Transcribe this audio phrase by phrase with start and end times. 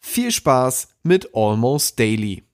[0.00, 2.44] viel Spaß mit Almost Daily.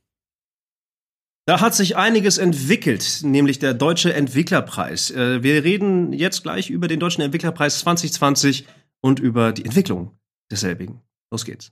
[1.47, 5.11] Da hat sich einiges entwickelt, nämlich der Deutsche Entwicklerpreis.
[5.11, 8.67] Äh, wir reden jetzt gleich über den Deutschen Entwicklerpreis 2020
[9.03, 10.19] und über die Entwicklung
[10.51, 11.01] desselbigen.
[11.31, 11.71] Los geht's.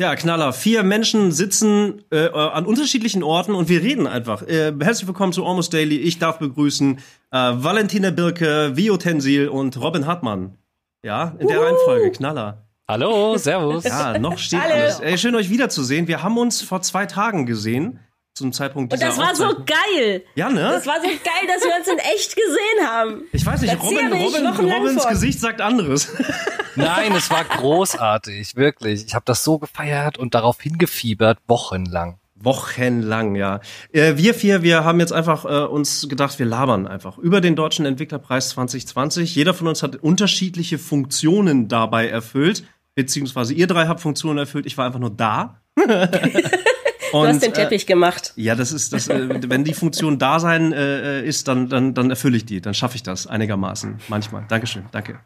[0.00, 0.54] Tja, Knaller.
[0.54, 4.40] Vier Menschen sitzen äh, an unterschiedlichen Orten und wir reden einfach.
[4.40, 5.98] Äh, herzlich willkommen zu Almost Daily.
[5.98, 7.00] Ich darf begrüßen
[7.30, 10.56] äh, Valentina Birke, Vio Tensil und Robin Hartmann.
[11.04, 11.64] Ja, in der uh.
[11.64, 12.12] Reihenfolge.
[12.12, 12.66] Knaller.
[12.88, 13.84] Hallo, servus.
[13.84, 14.72] Ja, noch steht Hallo.
[14.72, 15.00] alles.
[15.00, 16.08] Ey, schön euch wiederzusehen.
[16.08, 17.98] Wir haben uns vor zwei Tagen gesehen
[18.34, 20.24] zum Zeitpunkt dieser Und das war so geil.
[20.34, 20.60] Ja, ne?
[20.60, 23.22] Das war so geil, dass wir uns in echt gesehen haben.
[23.32, 26.08] Ich weiß nicht, Robin, Robin, Robins Gesicht sagt anderes.
[26.76, 29.04] Nein, es war großartig, wirklich.
[29.06, 32.18] Ich habe das so gefeiert und darauf hingefiebert, wochenlang.
[32.36, 33.60] Wochenlang, ja.
[33.92, 37.54] Äh, wir vier, wir haben jetzt einfach äh, uns gedacht, wir labern einfach über den
[37.54, 39.34] Deutschen Entwicklerpreis 2020.
[39.34, 44.64] Jeder von uns hat unterschiedliche Funktionen dabei erfüllt, beziehungsweise ihr drei habt Funktionen erfüllt.
[44.64, 45.60] Ich war einfach nur da.
[47.12, 48.32] Und, du hast den Teppich äh, gemacht.
[48.36, 49.08] Ja, das ist das.
[49.08, 52.74] Äh, wenn die Funktion da sein äh, ist, dann dann dann erfülle ich die, dann
[52.74, 53.98] schaffe ich das einigermaßen.
[54.08, 54.44] Manchmal.
[54.48, 55.20] Dankeschön, danke.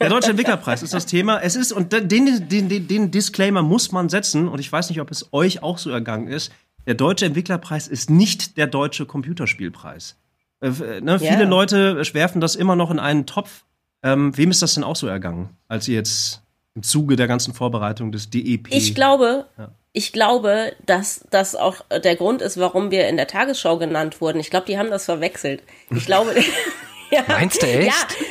[0.00, 1.40] Der Deutsche Entwicklerpreis ist das Thema.
[1.40, 5.00] Es ist und den, den, den, den Disclaimer muss man setzen und ich weiß nicht,
[5.00, 6.52] ob es euch auch so ergangen ist.
[6.86, 10.16] Der Deutsche Entwicklerpreis ist nicht der Deutsche Computerspielpreis.
[10.62, 11.18] Äh, ne, yeah.
[11.18, 13.64] Viele Leute werfen das immer noch in einen Topf.
[14.02, 16.42] Ähm, wem ist das denn auch so ergangen, als ihr jetzt
[16.74, 18.68] im Zuge der ganzen Vorbereitung des DEP?
[18.70, 23.26] Ich glaube, ja ich glaube, dass das auch der Grund ist, warum wir in der
[23.26, 24.38] Tagesschau genannt wurden.
[24.38, 25.62] Ich glaube, die haben das verwechselt.
[25.90, 26.34] Ich glaube.
[27.10, 27.88] ja, Meinst du echt?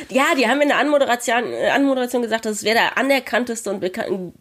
[0.08, 3.84] Ja, ja, die haben in der Anmoderation, Anmoderation gesagt, das wäre der anerkannteste und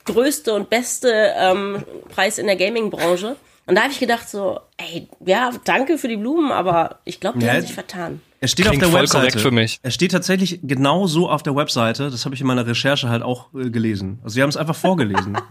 [0.06, 3.36] größte und beste ähm, Preis in der Gaming-Branche.
[3.66, 7.40] Und da habe ich gedacht so, ey, ja, danke für die Blumen, aber ich glaube,
[7.40, 8.22] die ja, haben sich vertan.
[8.42, 9.40] Er steht Klingt auf der Webseite.
[9.40, 9.80] Für mich.
[9.84, 12.10] Er steht tatsächlich genau so auf der Webseite.
[12.10, 14.20] Das habe ich in meiner Recherche halt auch äh, gelesen.
[14.24, 15.38] Also sie haben es einfach vorgelesen.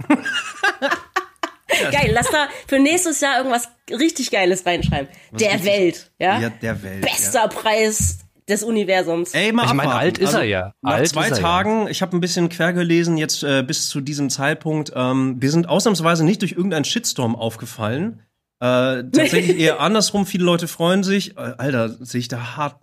[1.91, 5.09] Geil, lass da für nächstes Jahr irgendwas richtig Geiles reinschreiben.
[5.31, 6.41] Was der Welt, ja?
[6.41, 7.03] Ja, der Welt.
[7.03, 7.47] Bester ja.
[7.49, 8.19] Preis
[8.49, 9.35] des Universums.
[9.35, 10.73] Ey, mal ich meine, alt ist also, er ja.
[10.81, 11.89] Nach alt zwei Tagen, ja.
[11.91, 14.93] ich habe ein bisschen quer gelesen jetzt äh, bis zu diesem Zeitpunkt.
[14.95, 18.23] Ähm, wir sind ausnahmsweise nicht durch irgendeinen Shitstorm aufgefallen.
[18.61, 20.27] Äh, tatsächlich eher andersrum.
[20.27, 21.37] Viele Leute freuen sich.
[21.37, 22.81] Äh, Alter, sehe ich da hart.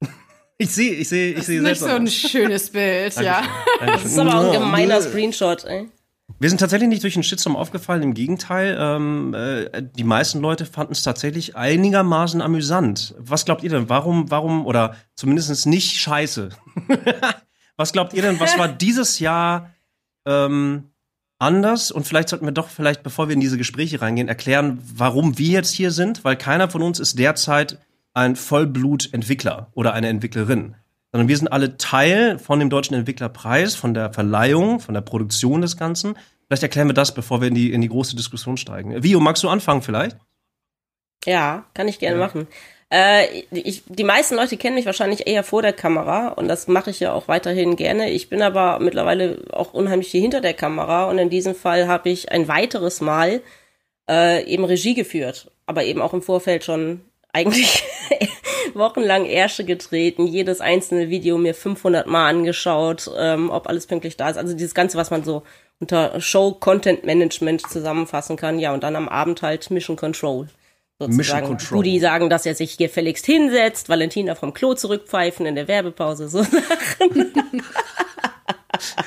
[0.58, 1.82] ich sehe, ich sehe, ich sehe selbst.
[1.82, 3.42] Nicht so ein schönes Bild, ja.
[3.84, 5.88] Das ist aber auch ein gemeiner Screenshot, ey.
[6.38, 8.76] Wir sind tatsächlich nicht durch den Shitstorm aufgefallen, im Gegenteil.
[8.80, 13.14] Ähm, äh, die meisten Leute fanden es tatsächlich einigermaßen amüsant.
[13.18, 13.88] Was glaubt ihr denn?
[13.88, 16.50] Warum, warum, oder zumindest nicht scheiße?
[17.76, 19.74] was glaubt ihr denn, was war dieses Jahr
[20.24, 20.89] ähm,
[21.40, 21.90] anders?
[21.90, 25.50] Und vielleicht sollten wir doch vielleicht, bevor wir in diese Gespräche reingehen, erklären, warum wir
[25.50, 27.78] jetzt hier sind, weil keiner von uns ist derzeit
[28.14, 30.74] ein Vollblut-Entwickler oder eine Entwicklerin
[31.12, 35.60] sondern wir sind alle Teil von dem Deutschen Entwicklerpreis, von der Verleihung, von der Produktion
[35.60, 36.16] des Ganzen.
[36.46, 39.02] Vielleicht erklären wir das, bevor wir in die, in die große Diskussion steigen.
[39.02, 40.16] Vio, magst du anfangen vielleicht?
[41.24, 42.26] Ja, kann ich gerne ja.
[42.26, 42.46] machen.
[42.92, 46.90] Äh, ich, die meisten Leute kennen mich wahrscheinlich eher vor der Kamera und das mache
[46.90, 48.10] ich ja auch weiterhin gerne.
[48.10, 52.10] Ich bin aber mittlerweile auch unheimlich hier hinter der Kamera und in diesem Fall habe
[52.10, 53.42] ich ein weiteres Mal
[54.08, 57.02] äh, eben Regie geführt, aber eben auch im Vorfeld schon
[57.32, 57.84] eigentlich
[58.74, 64.30] wochenlang Ärsche getreten, jedes einzelne Video mir 500 Mal angeschaut, ähm, ob alles pünktlich da
[64.30, 64.36] ist.
[64.36, 65.44] Also dieses Ganze, was man so
[65.78, 68.58] unter Show Content Management zusammenfassen kann.
[68.58, 70.48] Ja, und dann am Abend halt Mission Control.
[71.00, 71.16] Sozusagen.
[71.16, 71.78] Mission Control.
[71.78, 76.42] Rudi sagen, dass er sich gefälligst hinsetzt, Valentina vom Klo zurückpfeifen in der Werbepause, so
[76.42, 77.32] Sachen.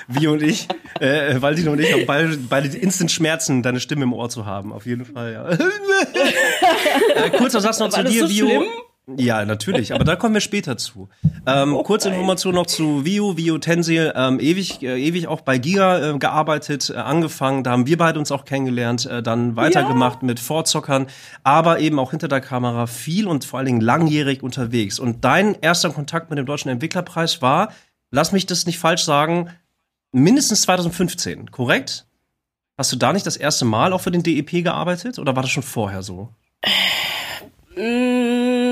[0.07, 0.67] Wie und ich,
[0.99, 4.73] äh, Valentin und ich haben beide, beide instant Schmerzen, deine Stimme im Ohr zu haben.
[4.73, 5.49] Auf jeden Fall, ja.
[7.25, 8.47] äh, kurzer Satz noch zu dir, so Vio.
[8.47, 8.63] Schlimm?
[9.05, 11.09] Ja, natürlich, aber da kommen wir später zu.
[11.45, 15.57] Ähm, oh, kurze Information noch zu Vio, Vio Tensil, ähm, ewig, äh, ewig auch bei
[15.57, 20.21] Giga äh, gearbeitet, äh, angefangen, da haben wir beide uns auch kennengelernt, äh, dann weitergemacht
[20.21, 20.27] ja.
[20.27, 21.07] mit Vorzockern,
[21.43, 24.99] aber eben auch hinter der Kamera viel und vor allen Dingen langjährig unterwegs.
[24.99, 27.73] Und dein erster Kontakt mit dem Deutschen Entwicklerpreis war,
[28.09, 29.49] lass mich das nicht falsch sagen,
[30.13, 32.05] mindestens 2015, korrekt?
[32.77, 35.51] Hast du da nicht das erste Mal auch für den DEP gearbeitet oder war das
[35.51, 36.29] schon vorher so?
[37.75, 38.22] Mm,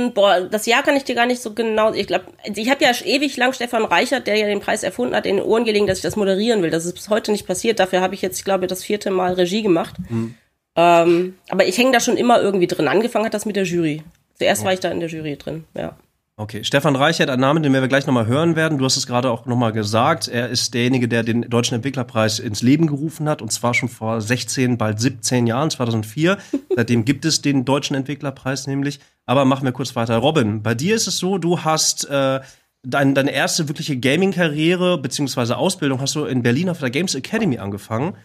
[0.09, 1.93] boah, das Jahr kann ich dir gar nicht so genau.
[1.93, 5.25] Ich glaube, ich habe ja ewig lang Stefan Reichert, der ja den Preis erfunden hat,
[5.25, 6.69] in den Ohren gelegen, dass ich das moderieren will.
[6.71, 7.79] Das ist bis heute nicht passiert.
[7.79, 9.95] Dafür habe ich jetzt, ich glaube, das vierte Mal Regie gemacht.
[10.09, 10.35] Mhm.
[10.75, 12.87] Ähm, aber ich hänge da schon immer irgendwie drin.
[12.87, 14.03] Angefangen hat das mit der Jury.
[14.35, 15.95] Zuerst war ich da in der Jury drin, ja.
[16.41, 18.79] Okay, Stefan Reichert, ein Name, den wir gleich nochmal hören werden.
[18.79, 20.27] Du hast es gerade auch nochmal gesagt.
[20.27, 23.43] Er ist derjenige, der den Deutschen Entwicklerpreis ins Leben gerufen hat.
[23.43, 26.39] Und zwar schon vor 16, bald 17 Jahren, 2004.
[26.75, 28.99] Seitdem gibt es den Deutschen Entwicklerpreis nämlich.
[29.27, 30.17] Aber machen wir kurz weiter.
[30.17, 32.39] Robin, bei dir ist es so, du hast äh,
[32.81, 37.59] dein, deine erste wirkliche Gaming-Karriere beziehungsweise Ausbildung hast du in Berlin auf der Games Academy
[37.59, 38.15] angefangen.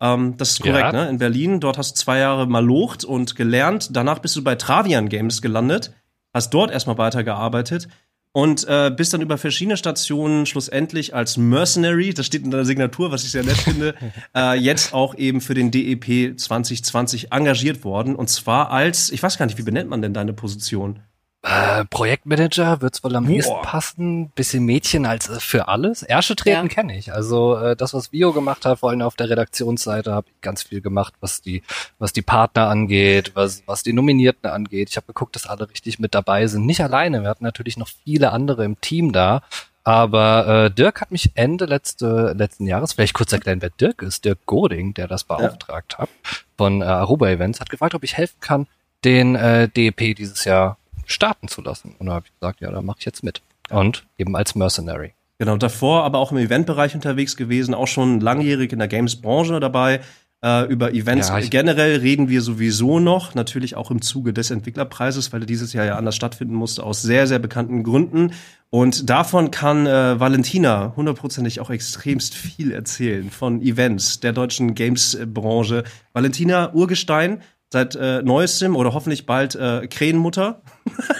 [0.00, 1.04] Ähm, das ist korrekt, Ja.
[1.04, 1.10] ne?
[1.10, 1.60] In Berlin.
[1.60, 3.90] Dort hast du zwei Jahre malocht und gelernt.
[3.94, 5.92] Danach bist du bei Travian Games gelandet
[6.36, 7.88] hast dort erstmal weitergearbeitet
[8.32, 13.10] und äh, bist dann über verschiedene Stationen schlussendlich als Mercenary, das steht in deiner Signatur,
[13.10, 13.94] was ich sehr nett finde,
[14.36, 18.14] äh, jetzt auch eben für den DEP 2020 engagiert worden.
[18.14, 21.00] Und zwar als, ich weiß gar nicht, wie benennt man denn deine Position?
[21.48, 23.32] Äh, Projektmanager wird's wohl am Boah.
[23.32, 24.30] ehesten passen.
[24.30, 26.02] Bisschen Mädchen als äh, für alles.
[26.02, 26.68] Erste Treten Ja.
[26.68, 27.12] kenne ich.
[27.12, 30.64] Also äh, das, was Vio gemacht hat, vor allem auf der Redaktionsseite, habe ich ganz
[30.64, 31.62] viel gemacht, was die,
[32.00, 34.88] was die Partner angeht, was, was die Nominierten angeht.
[34.90, 36.66] Ich habe geguckt, dass alle richtig mit dabei sind.
[36.66, 37.22] Nicht alleine.
[37.22, 39.42] Wir hatten natürlich noch viele andere im Team da.
[39.84, 44.24] Aber äh, Dirk hat mich Ende letzte, letzten Jahres, vielleicht kurz erklären, wer Dirk ist.
[44.24, 46.08] Dirk Goding, der das beauftragt hat
[46.56, 48.66] von äh, Aruba Events, hat gefragt, ob ich helfen kann,
[49.04, 51.94] den äh, DEP dieses Jahr starten zu lassen.
[51.98, 53.40] Und da habe ich gesagt, ja, da mache ich jetzt mit.
[53.70, 55.14] Und eben als Mercenary.
[55.38, 60.00] Genau, davor aber auch im Eventbereich unterwegs gewesen, auch schon langjährig in der Games-Branche dabei.
[60.42, 65.32] Äh, über Events Ja, generell reden wir sowieso noch, natürlich auch im Zuge des Entwicklerpreises,
[65.32, 68.32] weil er dieses Jahr ja anders stattfinden musste, aus sehr, sehr bekannten Gründen.
[68.68, 75.84] Und davon kann äh, Valentina hundertprozentig auch extremst viel erzählen von Events der deutschen Games-Branche.
[76.12, 80.62] Valentina Urgestein, seit äh, neuestem oder hoffentlich bald äh, Krähenmutter.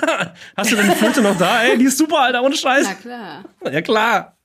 [0.56, 1.62] Hast du denn die Flöte noch da?
[1.64, 2.87] Ey, die ist super, Alter, ohne Scheiß.
[2.87, 3.44] Na klar.
[3.72, 4.37] Ja klar.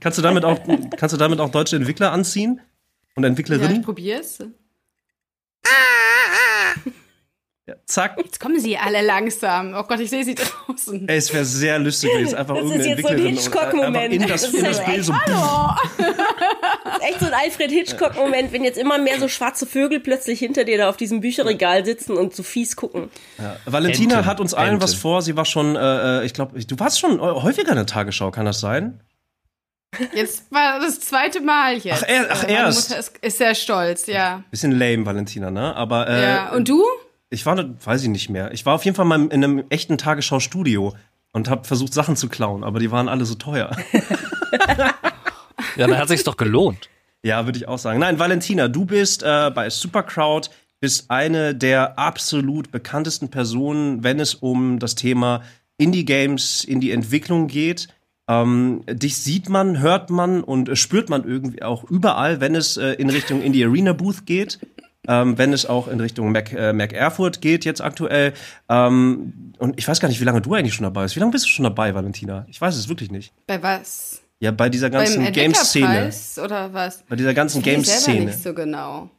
[0.00, 0.58] Kannst du damit auch,
[0.96, 2.60] kannst du damit auch deutsche Entwickler anziehen?
[3.14, 3.82] Und Ja, ich Entwicklerinnen?
[3.82, 4.38] probier's.
[7.72, 8.16] Ja, zack.
[8.22, 9.74] Jetzt kommen sie alle langsam.
[9.74, 11.08] Oh Gott, ich sehe sie draußen.
[11.08, 14.12] Ey, es wäre sehr lustig, wenn jetzt einfach Das ist irgendeine jetzt so ein Hitchcock-Moment.
[14.14, 17.70] in das, Das in ist das ja Bild so Das ist echt so ein Alfred
[17.70, 21.84] Hitchcock-Moment, wenn jetzt immer mehr so schwarze Vögel plötzlich hinter dir da auf diesem Bücherregal
[21.84, 23.10] sitzen und so fies gucken.
[23.66, 24.26] Valentina Enten.
[24.26, 25.02] hat uns allen was Enten.
[25.02, 25.22] vor.
[25.22, 28.44] Sie war schon, äh, äh, ich glaube, du warst schon häufiger in der Tagesschau, kann
[28.46, 29.00] das sein?
[30.14, 32.02] Jetzt war das zweite Mal jetzt.
[32.04, 32.88] Ach, er- ach, Meine erst.
[32.88, 34.42] Mutter ist, ist sehr stolz, ja.
[34.50, 35.76] Bisschen lame, Valentina, ne?
[35.76, 36.52] Aber äh, ja.
[36.52, 36.82] Und du?
[37.32, 38.52] Ich war, weiß ich nicht mehr.
[38.52, 40.94] Ich war auf jeden Fall mal in einem echten Tagesschau-Studio
[41.32, 43.76] und habe versucht, Sachen zu klauen, aber die waren alle so teuer.
[45.76, 46.90] Ja, dann hat sich's doch gelohnt.
[47.22, 48.00] Ja, würde ich auch sagen.
[48.00, 50.50] Nein, Valentina, du bist äh, bei Supercrowd,
[50.80, 55.42] bist eine der absolut bekanntesten Personen, wenn es um das Thema
[55.78, 57.88] Indie-Games, Indie-Entwicklung geht.
[58.28, 62.76] Ähm, dich sieht man, hört man und äh, spürt man irgendwie auch überall, wenn es
[62.76, 64.58] äh, in Richtung Indie Arena Booth geht.
[65.08, 68.34] Ähm, wenn es auch in Richtung Mac, äh, Mac Erfurt geht jetzt aktuell.
[68.68, 71.16] Ähm, und ich weiß gar nicht, wie lange du eigentlich schon dabei bist.
[71.16, 72.46] Wie lange bist du schon dabei, Valentina?
[72.48, 73.32] Ich weiß es wirklich nicht.
[73.46, 74.22] Bei was?
[74.38, 75.24] Ja, bei dieser ganzen.
[75.24, 77.02] Entwicklerpreis oder was?
[77.08, 78.26] Bei dieser ganzen Games-Szene.
[78.26, 79.10] nicht so genau.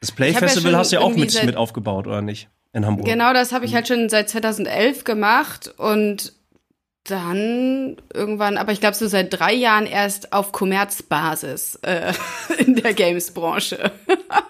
[0.00, 2.48] Das Play ja Festival schon hast du ja auch mit, mit aufgebaut, oder nicht?
[2.72, 3.06] In Hamburg.
[3.06, 6.34] Genau, das habe ich halt schon seit 2011 gemacht und
[7.08, 12.12] dann irgendwann, aber ich glaube so seit drei Jahren erst auf Kommerzbasis äh,
[12.58, 13.92] in der Games-Branche.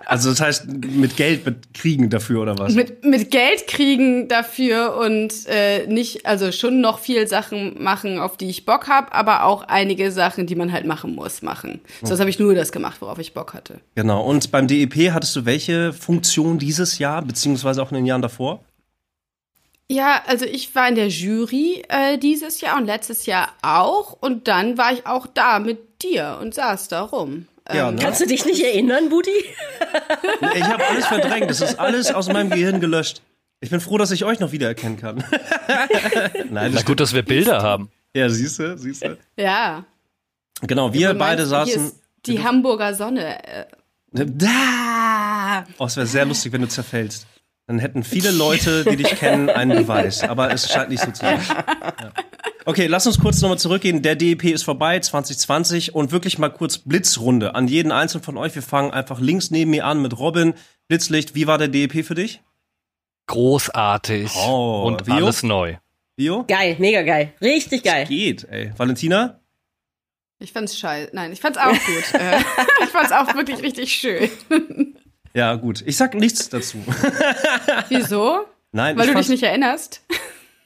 [0.08, 2.74] Also das heißt, mit Geld mit kriegen dafür, oder was?
[2.74, 8.36] mit, mit Geld kriegen dafür und äh, nicht, also schon noch viel Sachen machen, auf
[8.36, 11.80] die ich Bock habe, aber auch einige Sachen, die man halt machen muss, machen.
[12.04, 13.80] Sonst habe ich nur das gemacht, worauf ich Bock hatte.
[13.96, 14.22] Genau.
[14.22, 18.60] Und beim DEP hattest du welche Funktion dieses Jahr, beziehungsweise auch in den Jahren davor?
[19.88, 24.48] Ja, also ich war in der Jury äh, dieses Jahr und letztes Jahr auch und
[24.48, 27.46] dann war ich auch da mit dir und saß da rum.
[27.72, 28.02] Ja, Ähm, ne?
[28.02, 29.30] Kannst du dich nicht erinnern, Budi?
[30.54, 31.50] Ich habe alles verdrängt.
[31.50, 33.22] Das ist alles aus meinem Gehirn gelöscht.
[33.60, 35.24] Ich bin froh, dass ich euch noch wiedererkennen kann.
[35.68, 37.90] Nein, Na das gut, dass wir Bilder haben.
[38.14, 39.16] Ja, siehst du, siehst du.
[39.36, 39.84] Ja.
[40.62, 41.86] Genau, wir beide meinst, hier saßen.
[41.86, 43.42] ist Die Hamburger Sonne.
[43.46, 43.66] Äh,
[44.12, 45.64] Da!
[45.78, 47.26] Oh, es wäre sehr lustig, wenn du zerfällst.
[47.66, 50.22] Dann hätten viele Leute, die dich kennen, einen Beweis.
[50.22, 51.40] Aber es scheint nicht so zu sein.
[51.48, 52.12] Ja.
[52.64, 54.02] Okay, lass uns kurz nochmal zurückgehen.
[54.02, 55.94] Der DEP ist vorbei, 2020.
[55.94, 58.54] Und wirklich mal kurz Blitzrunde an jeden einzelnen von euch.
[58.54, 60.54] Wir fangen einfach links neben mir an mit Robin.
[60.88, 62.40] Blitzlicht, wie war der DEP für dich?
[63.26, 65.14] Großartig Oh, und Vio?
[65.16, 65.76] alles neu.
[66.14, 66.44] Bio?
[66.46, 67.32] Geil, mega geil.
[67.40, 68.06] Richtig geil.
[68.06, 68.72] Geht, ey.
[68.76, 69.40] Valentina?
[70.38, 71.10] ich fand's scheiße.
[71.14, 72.14] Nein, ich fand's auch gut.
[72.20, 72.38] äh,
[72.84, 74.30] ich fand's auch wirklich richtig schön.
[75.36, 75.84] Ja, gut.
[75.84, 76.78] Ich sag nichts dazu.
[77.90, 78.46] Wieso?
[78.72, 80.02] Nein, Weil du dich nicht erinnerst.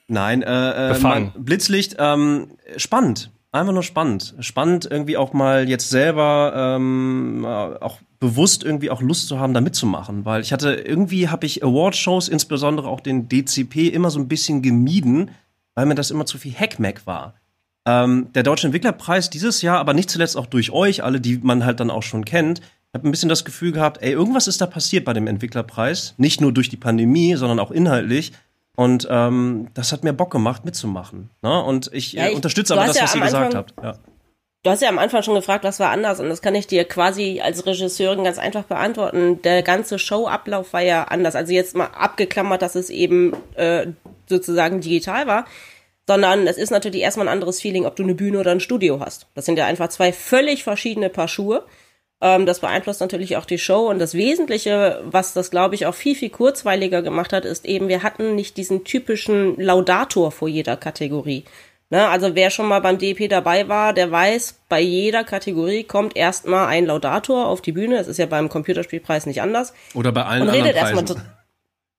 [0.07, 3.31] Nein, äh, äh, mein Blitzlicht, ähm, spannend.
[3.51, 4.33] Einfach nur spannend.
[4.39, 9.53] Spannend, irgendwie auch mal jetzt selber ähm, äh, auch bewusst irgendwie auch Lust zu haben,
[9.53, 10.23] da mitzumachen.
[10.23, 14.61] Weil ich hatte, irgendwie habe ich Award-Shows, insbesondere auch den DCP, immer so ein bisschen
[14.61, 15.31] gemieden,
[15.75, 17.33] weil mir das immer zu viel Hackmack war.
[17.85, 21.65] Ähm, der Deutsche Entwicklerpreis dieses Jahr, aber nicht zuletzt auch durch euch, alle, die man
[21.65, 22.61] halt dann auch schon kennt,
[22.93, 26.13] habe ein bisschen das Gefühl gehabt, ey, irgendwas ist da passiert bei dem Entwicklerpreis.
[26.17, 28.33] Nicht nur durch die Pandemie, sondern auch inhaltlich.
[28.75, 31.29] Und ähm, das hat mir Bock gemacht, mitzumachen.
[31.41, 31.63] Ne?
[31.63, 33.73] Und ich, Ja, äh, ich- unterstütze aber das, ja was ihr gesagt habt.
[33.81, 33.93] Ja.
[34.63, 36.83] Du hast ja am Anfang schon gefragt, was war anders und das kann ich dir
[36.85, 39.41] quasi als Regisseurin ganz einfach beantworten.
[39.41, 41.35] Der ganze Showablauf war ja anders.
[41.35, 43.87] Also jetzt mal abgeklammert, dass es eben äh,
[44.29, 45.45] sozusagen digital war,
[46.07, 48.99] sondern es ist natürlich erstmal ein anderes Feeling, ob du eine Bühne oder ein Studio
[48.99, 49.25] hast.
[49.33, 51.63] Das sind ja einfach zwei völlig verschiedene Paar Schuhe.
[52.21, 55.95] Ähm, das beeinflusst natürlich auch die Show und das Wesentliche, was das glaube ich auch
[55.95, 60.77] viel, viel kurzweiliger gemacht hat, ist eben, wir hatten nicht diesen typischen Laudator vor jeder
[60.77, 61.45] Kategorie.
[61.89, 66.15] Ne, also wer schon mal beim DEP dabei war, der weiß, bei jeder Kategorie kommt
[66.15, 67.97] erstmal ein Laudator auf die Bühne.
[67.97, 69.73] Das ist ja beim Computerspielpreis nicht anders.
[69.93, 71.21] Oder bei allen Und anderen redet erstmal Preisen.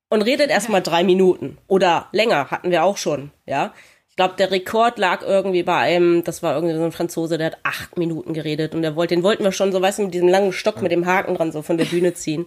[0.09, 3.75] und redet erstmal drei Minuten oder länger hatten wir auch schon, ja.
[4.13, 7.47] Ich glaube, der Rekord lag irgendwie bei einem, das war irgendwie so ein Franzose, der
[7.47, 10.13] hat acht Minuten geredet und der wollte, den wollten wir schon so, weißt du, mit
[10.13, 12.45] diesem langen Stock mit dem Haken dran so von der Bühne ziehen.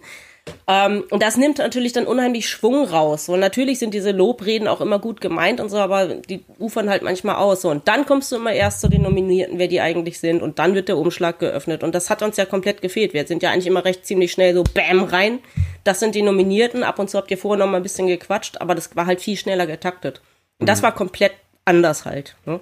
[0.68, 3.28] Ähm, und das nimmt natürlich dann unheimlich Schwung raus.
[3.28, 7.02] Und natürlich sind diese Lobreden auch immer gut gemeint und so, aber die ufern halt
[7.02, 7.62] manchmal aus.
[7.62, 7.70] So.
[7.70, 10.42] Und dann kommst du immer erst zu den Nominierten, wer die eigentlich sind.
[10.42, 11.82] Und dann wird der Umschlag geöffnet.
[11.82, 13.12] Und das hat uns ja komplett gefehlt.
[13.12, 15.40] Wir sind ja eigentlich immer recht ziemlich schnell so Bäm rein.
[15.82, 16.84] Das sind die Nominierten.
[16.84, 19.20] Ab und zu habt ihr vorher noch mal ein bisschen gequatscht, aber das war halt
[19.20, 20.20] viel schneller getaktet.
[20.58, 21.32] Und das war komplett
[21.66, 22.36] anders halt.
[22.46, 22.60] Ne?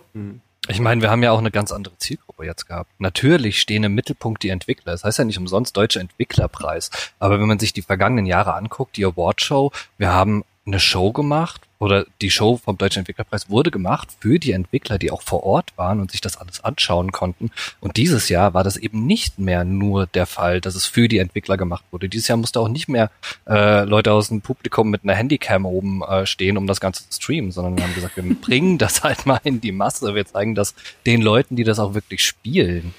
[0.66, 2.90] Ich meine, wir haben ja auch eine ganz andere Zielgruppe jetzt gehabt.
[2.98, 4.92] Natürlich stehen im Mittelpunkt die Entwickler.
[4.92, 6.90] Das heißt ja nicht umsonst Deutscher Entwicklerpreis.
[7.18, 11.62] Aber wenn man sich die vergangenen Jahre anguckt, die Awardshow, wir haben eine Show gemacht
[11.78, 15.76] oder die Show vom Deutschen Entwicklerpreis wurde gemacht für die Entwickler, die auch vor Ort
[15.76, 17.50] waren und sich das alles anschauen konnten.
[17.80, 21.18] Und dieses Jahr war das eben nicht mehr nur der Fall, dass es für die
[21.18, 22.08] Entwickler gemacht wurde.
[22.08, 23.10] Dieses Jahr musste auch nicht mehr
[23.46, 27.20] äh, Leute aus dem Publikum mit einer Handycam oben äh, stehen, um das Ganze zu
[27.20, 30.14] streamen, sondern wir haben gesagt, wir bringen das halt mal in die Masse.
[30.14, 32.94] Wir zeigen das den Leuten, die das auch wirklich spielen.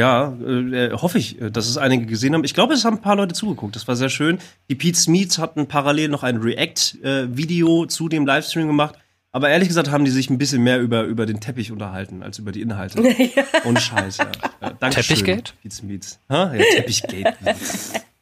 [0.00, 2.42] Ja, äh, hoffe ich, äh, dass es einige gesehen haben.
[2.42, 3.76] Ich glaube, es haben ein paar Leute zugeguckt.
[3.76, 4.38] Das war sehr schön.
[4.70, 8.94] Die Pete Smeets hatten parallel noch ein React-Video zu dem Livestream gemacht.
[9.30, 12.38] Aber ehrlich gesagt haben die sich ein bisschen mehr über, über den Teppich unterhalten, als
[12.38, 12.98] über die Inhalte.
[13.64, 14.32] Und Scheiß, ja.
[14.62, 15.52] ja Dankeschön, Teppichgate?
[15.60, 16.18] Pete Smeets.
[16.30, 16.54] Ha?
[16.54, 17.36] Ja, Teppichgate.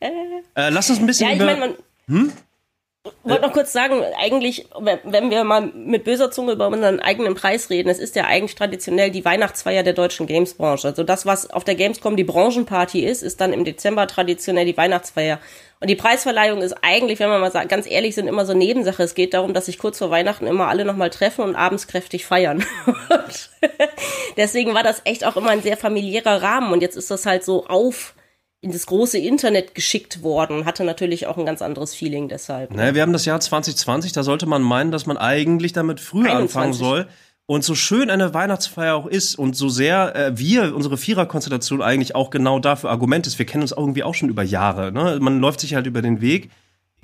[0.01, 1.57] äh, lass uns ein bisschen Ja, ich über...
[1.57, 1.75] meine,
[2.09, 2.33] man.
[3.25, 4.67] Wollte noch kurz sagen, eigentlich,
[5.05, 8.55] wenn wir mal mit böser Zunge über unseren eigenen Preis reden, es ist ja eigentlich
[8.55, 10.89] traditionell die Weihnachtsfeier der deutschen Gamesbranche.
[10.89, 14.77] Also das, was auf der Gamescom die Branchenparty ist, ist dann im Dezember traditionell die
[14.77, 15.41] Weihnachtsfeier.
[15.81, 19.03] Und die Preisverleihung ist eigentlich, wenn wir mal ganz ehrlich sind, immer so Nebensache.
[19.03, 22.27] Es geht darum, dass sich kurz vor Weihnachten immer alle nochmal treffen und abends kräftig
[22.27, 22.65] feiern.
[24.37, 26.73] Deswegen war das echt auch immer ein sehr familiärer Rahmen.
[26.73, 28.15] Und jetzt ist das halt so auf
[28.61, 30.65] in das große Internet geschickt worden.
[30.65, 32.75] Hatte natürlich auch ein ganz anderes Feeling deshalb.
[32.75, 36.31] Naja, wir haben das Jahr 2020, da sollte man meinen, dass man eigentlich damit früher
[36.31, 36.43] 21.
[36.43, 37.07] anfangen soll.
[37.47, 42.15] Und so schön eine Weihnachtsfeier auch ist und so sehr äh, wir, unsere Viererkonstellation eigentlich
[42.15, 44.93] auch genau dafür Argument ist, wir kennen uns irgendwie auch schon über Jahre.
[44.93, 45.19] Ne?
[45.19, 46.51] Man läuft sich halt über den Weg.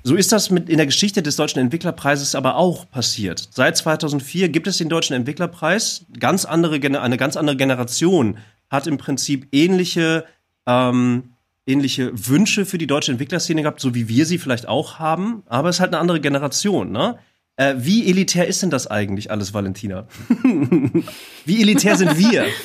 [0.03, 3.49] So ist das mit in der Geschichte des Deutschen Entwicklerpreises aber auch passiert.
[3.53, 6.05] Seit 2004 gibt es den Deutschen Entwicklerpreis.
[6.19, 8.37] Ganz andere, eine ganz andere Generation
[8.69, 10.25] hat im Prinzip ähnliche
[10.67, 11.34] ähm,
[11.67, 15.69] ähnliche Wünsche für die deutsche Entwicklerszene gehabt, so wie wir sie vielleicht auch haben, aber
[15.69, 17.17] es ist halt eine andere Generation, ne?
[17.57, 20.07] Äh, wie elitär ist denn das eigentlich alles, Valentina?
[21.45, 22.45] wie elitär sind wir?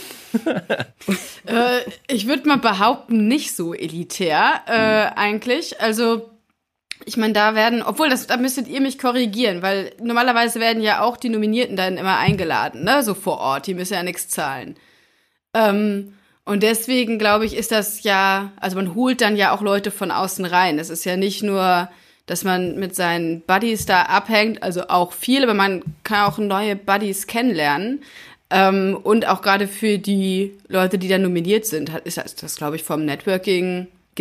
[1.44, 5.80] Äh, ich würde mal behaupten, nicht so elitär äh, eigentlich.
[5.80, 6.30] Also
[7.04, 11.02] ich meine, da werden, obwohl das, da müsstet ihr mich korrigieren, weil normalerweise werden ja
[11.02, 13.66] auch die Nominierten dann immer eingeladen, ne, so vor Ort.
[13.66, 14.76] Die müssen ja nichts zahlen.
[15.54, 16.14] Ähm,
[16.50, 20.10] und deswegen glaube ich, ist das ja, also man holt dann ja auch Leute von
[20.10, 20.80] außen rein.
[20.80, 21.88] Es ist ja nicht nur,
[22.26, 26.74] dass man mit seinen Buddies da abhängt, also auch viel, aber man kann auch neue
[26.74, 28.02] Buddies kennenlernen.
[28.50, 32.74] Ähm, und auch gerade für die Leute, die da nominiert sind, ist das, das glaube
[32.74, 33.04] ich, vom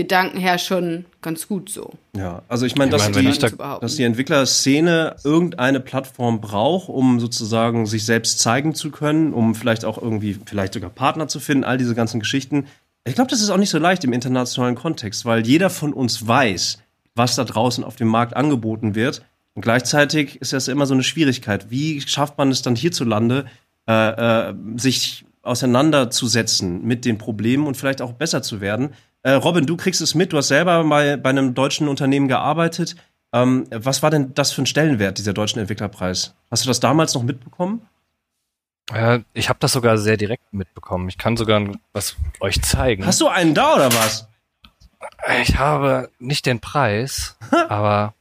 [0.03, 1.91] Networking-Gedanken her schon ganz gut so.
[2.15, 6.41] Ja, also ich meine, dass, meine, wenn die, ich da- dass die Entwicklerszene irgendeine Plattform
[6.41, 11.27] braucht, um sozusagen sich selbst zeigen zu können, um vielleicht auch irgendwie, vielleicht sogar Partner
[11.27, 12.65] zu finden, all diese ganzen Geschichten.
[13.05, 16.27] Ich glaube, das ist auch nicht so leicht im internationalen Kontext, weil jeder von uns
[16.27, 16.79] weiß,
[17.15, 19.23] was da draußen auf dem Markt angeboten wird.
[19.55, 21.69] Und gleichzeitig ist das immer so eine Schwierigkeit.
[21.69, 23.45] Wie schafft man es dann hierzulande,
[23.87, 28.93] äh, äh, sich auseinanderzusetzen mit den Problemen und vielleicht auch besser zu werden?
[29.23, 32.95] Äh, Robin, du kriegst es mit, du hast selber mal bei einem deutschen Unternehmen gearbeitet.
[33.33, 36.35] Ähm, was war denn das für ein Stellenwert, dieser deutschen Entwicklerpreis?
[36.49, 37.87] Hast du das damals noch mitbekommen?
[38.91, 41.09] Äh, ich habe das sogar sehr direkt mitbekommen.
[41.09, 41.61] Ich kann sogar
[41.93, 43.05] was euch zeigen.
[43.05, 44.27] Hast du einen da oder was?
[45.41, 47.37] Ich habe nicht den Preis,
[47.69, 48.15] aber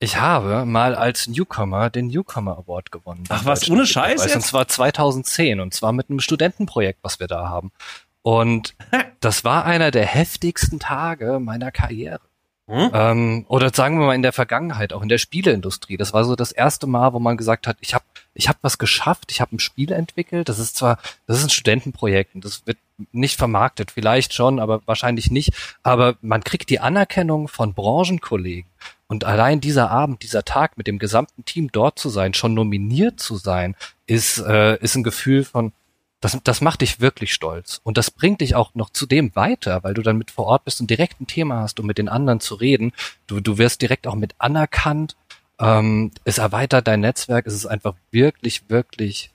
[0.00, 3.24] ich habe mal als Newcomer den Newcomer Award gewonnen.
[3.30, 4.34] Ach was, ohne Scheiß?
[4.34, 7.72] Und zwar 2010 und zwar mit einem Studentenprojekt, was wir da haben.
[8.28, 8.74] Und
[9.20, 12.20] das war einer der heftigsten Tage meiner Karriere.
[12.66, 12.90] Hm?
[12.92, 15.96] Ähm, oder sagen wir mal in der Vergangenheit, auch in der Spieleindustrie.
[15.96, 18.04] Das war so das erste Mal, wo man gesagt hat, ich habe
[18.34, 20.50] ich hab was geschafft, ich habe ein Spiel entwickelt.
[20.50, 22.76] Das ist zwar, das ist ein Studentenprojekt und das wird
[23.12, 25.54] nicht vermarktet, vielleicht schon, aber wahrscheinlich nicht.
[25.82, 28.70] Aber man kriegt die Anerkennung von Branchenkollegen.
[29.06, 33.20] Und allein dieser Abend, dieser Tag mit dem gesamten Team dort zu sein, schon nominiert
[33.20, 35.72] zu sein, ist, äh, ist ein Gefühl von,
[36.20, 37.80] das, das macht dich wirklich stolz.
[37.84, 40.80] Und das bringt dich auch noch zudem weiter, weil du dann mit vor Ort bist
[40.80, 42.92] und direkt ein Thema hast, um mit den anderen zu reden.
[43.26, 45.16] Du, du wirst direkt auch mit anerkannt.
[45.60, 47.46] Ähm, es erweitert dein Netzwerk.
[47.46, 49.30] Es ist einfach wirklich, wirklich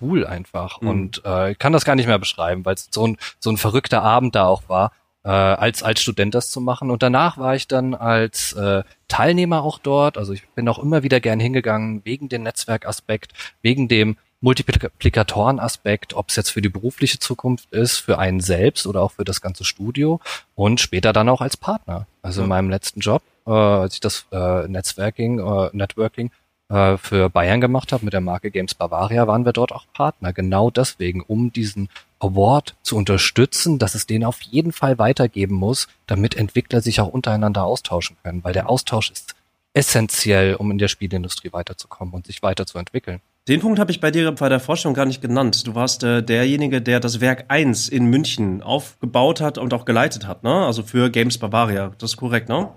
[0.00, 0.80] cool einfach.
[0.80, 0.88] Mhm.
[0.88, 3.58] Und äh, ich kann das gar nicht mehr beschreiben, weil es so ein, so ein
[3.58, 4.92] verrückter Abend da auch war,
[5.24, 6.90] äh, als, als Student das zu machen.
[6.90, 10.16] Und danach war ich dann als äh, Teilnehmer auch dort.
[10.16, 16.28] Also ich bin auch immer wieder gern hingegangen, wegen dem Netzwerkaspekt, wegen dem Multiplikatorenaspekt, ob
[16.28, 19.64] es jetzt für die berufliche Zukunft ist, für einen selbst oder auch für das ganze
[19.64, 20.20] Studio
[20.54, 22.06] und später dann auch als Partner.
[22.22, 26.30] Also in meinem letzten Job, äh, als ich das äh, Netzwerking, äh, Networking
[26.68, 30.32] äh, für Bayern gemacht habe mit der Marke Games Bavaria, waren wir dort auch Partner.
[30.32, 31.88] Genau deswegen, um diesen
[32.20, 37.08] Award zu unterstützen, dass es den auf jeden Fall weitergeben muss, damit Entwickler sich auch
[37.08, 39.34] untereinander austauschen können, weil der Austausch ist
[39.72, 43.20] essentiell, um in der Spielindustrie weiterzukommen und sich weiterzuentwickeln.
[43.48, 45.66] Den Punkt habe ich bei dir bei der Forschung gar nicht genannt.
[45.66, 50.26] Du warst äh, derjenige, der das Werk 1 in München aufgebaut hat und auch geleitet
[50.26, 50.66] hat, ne?
[50.66, 51.92] Also für Games Bavaria.
[51.96, 52.68] Das ist korrekt, ne?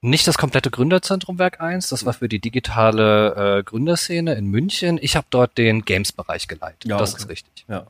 [0.00, 4.98] Nicht das komplette Gründerzentrum Werk 1, das war für die digitale äh, Gründerszene in München.
[5.02, 6.86] Ich habe dort den Games-Bereich geleitet.
[6.86, 7.22] Ja, das okay.
[7.24, 7.66] ist richtig.
[7.68, 7.86] Ja.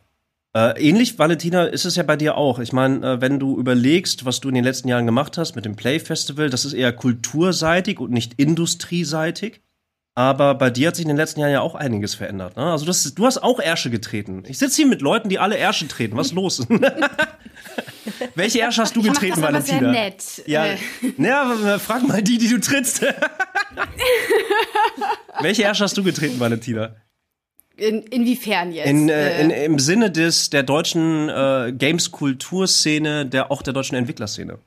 [0.56, 2.58] Äh, ähnlich, Valentina, ist es ja bei dir auch.
[2.58, 5.66] Ich meine, äh, wenn du überlegst, was du in den letzten Jahren gemacht hast mit
[5.66, 9.60] dem Play Festival, das ist eher kulturseitig und nicht industrieseitig.
[10.18, 12.56] Aber bei dir hat sich in den letzten Jahren ja auch einiges verändert.
[12.56, 12.64] Ne?
[12.64, 14.42] Also du hast, du hast auch Ärsche getreten.
[14.48, 16.16] Ich sitze hier mit Leuten, die alle Ärsche treten.
[16.16, 16.66] Was ist los?
[18.34, 19.92] Welche Ärsche hast du getreten, ich mach das Valentina?
[19.92, 20.42] Sehr nett.
[20.46, 20.76] Ja, äh.
[21.18, 23.00] ja, frag mal die, die du trittst.
[25.40, 26.96] Welche Ärsche hast du getreten, Valentina?
[27.76, 28.88] In, inwiefern jetzt?
[28.88, 34.58] In, äh, in, Im Sinne des der deutschen äh, Games-Kulturszene, der auch der deutschen Entwicklerszene.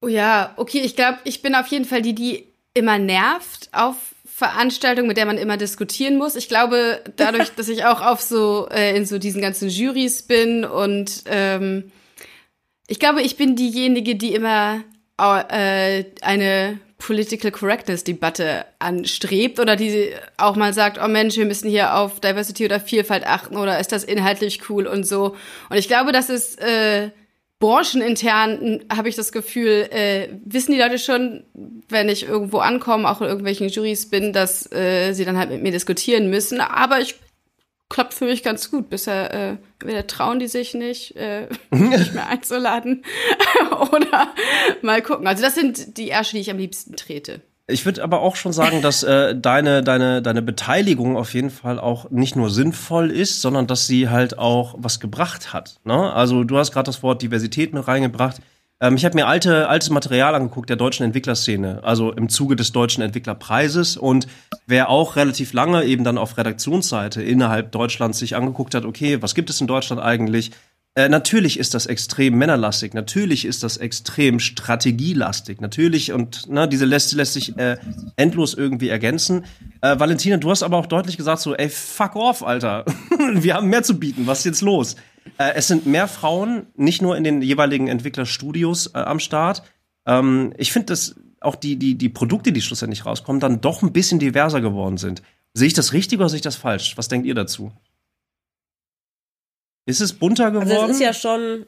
[0.00, 2.46] Oh ja, okay, ich glaube, ich bin auf jeden Fall die, die
[2.76, 6.36] immer nervt auf Veranstaltungen, mit der man immer diskutieren muss.
[6.36, 10.64] Ich glaube, dadurch, dass ich auch auf so äh, in so diesen ganzen Jurys bin
[10.64, 11.90] und ähm,
[12.88, 14.84] ich glaube, ich bin diejenige, die immer
[15.18, 21.68] äh, eine Political Correctness Debatte anstrebt oder die auch mal sagt, oh Mensch, wir müssen
[21.68, 25.36] hier auf Diversity oder Vielfalt achten oder ist das inhaltlich cool und so.
[25.68, 27.10] Und ich glaube, das ist äh,
[27.58, 31.44] branchenintern habe ich das Gefühl, äh, wissen die Leute schon,
[31.88, 35.62] wenn ich irgendwo ankomme, auch in irgendwelchen Juries bin, dass äh, sie dann halt mit
[35.62, 36.60] mir diskutieren müssen.
[36.60, 37.16] Aber ich
[37.88, 38.90] klappt für mich ganz gut.
[38.90, 43.04] Bisher äh, trauen die sich nicht, äh, mich mehr einzuladen
[43.70, 44.34] oder
[44.82, 45.26] mal gucken.
[45.26, 47.40] Also das sind die Ärsche, die ich am liebsten trete.
[47.68, 51.80] Ich würde aber auch schon sagen, dass äh, deine, deine, deine Beteiligung auf jeden Fall
[51.80, 55.80] auch nicht nur sinnvoll ist, sondern dass sie halt auch was gebracht hat.
[55.82, 56.12] Ne?
[56.12, 58.40] Also du hast gerade das Wort Diversität mit reingebracht.
[58.80, 62.70] Ähm, ich habe mir alte, altes Material angeguckt der deutschen Entwicklerszene, also im Zuge des
[62.70, 63.96] deutschen Entwicklerpreises.
[63.96, 64.28] Und
[64.68, 69.34] wer auch relativ lange eben dann auf Redaktionsseite innerhalb Deutschlands sich angeguckt hat, okay, was
[69.34, 70.52] gibt es in Deutschland eigentlich?
[70.96, 76.86] Äh, natürlich ist das extrem männerlastig, natürlich ist das extrem strategielastig, natürlich und ne, diese
[76.86, 77.76] lässt, lässt sich äh,
[78.16, 79.44] endlos irgendwie ergänzen.
[79.82, 82.86] Äh, Valentina, du hast aber auch deutlich gesagt so, ey, fuck off, Alter.
[83.34, 84.96] Wir haben mehr zu bieten, was ist jetzt los?
[85.36, 89.64] Äh, es sind mehr Frauen, nicht nur in den jeweiligen Entwicklerstudios äh, am Start.
[90.06, 93.92] Ähm, ich finde, dass auch die, die, die Produkte, die schlussendlich rauskommen, dann doch ein
[93.92, 95.20] bisschen diverser geworden sind.
[95.52, 96.96] Sehe ich das richtig oder sehe ich das falsch?
[96.96, 97.70] Was denkt ihr dazu?
[99.86, 100.70] Ist es bunter geworden?
[100.70, 101.64] Also es ist ja schon.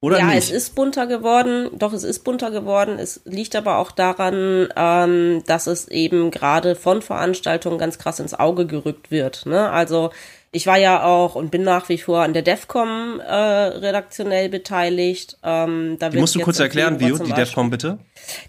[0.00, 0.36] Oder ja, nicht?
[0.36, 1.70] es ist bunter geworden.
[1.78, 2.98] Doch, es ist bunter geworden.
[2.98, 8.34] Es liegt aber auch daran, ähm, dass es eben gerade von Veranstaltungen ganz krass ins
[8.34, 9.46] Auge gerückt wird.
[9.46, 9.70] Ne?
[9.70, 10.10] Also
[10.52, 15.38] ich war ja auch und bin nach wie vor an der DEFCOM äh, redaktionell beteiligt.
[15.42, 17.98] Ähm, da die musst du kurz erklären, wie die DEFCOM bitte?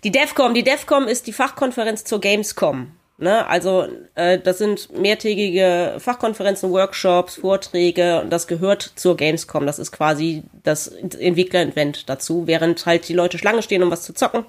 [0.03, 2.91] Die DEFCOM, die DEFCOM ist die Fachkonferenz zur Gamescom.
[3.19, 3.47] Ne?
[3.47, 9.65] Also äh, das sind mehrtägige Fachkonferenzen, Workshops, Vorträge und das gehört zur Gamescom.
[9.65, 14.13] Das ist quasi das Entwickler-Event dazu, während halt die Leute Schlange stehen, um was zu
[14.13, 14.45] zocken.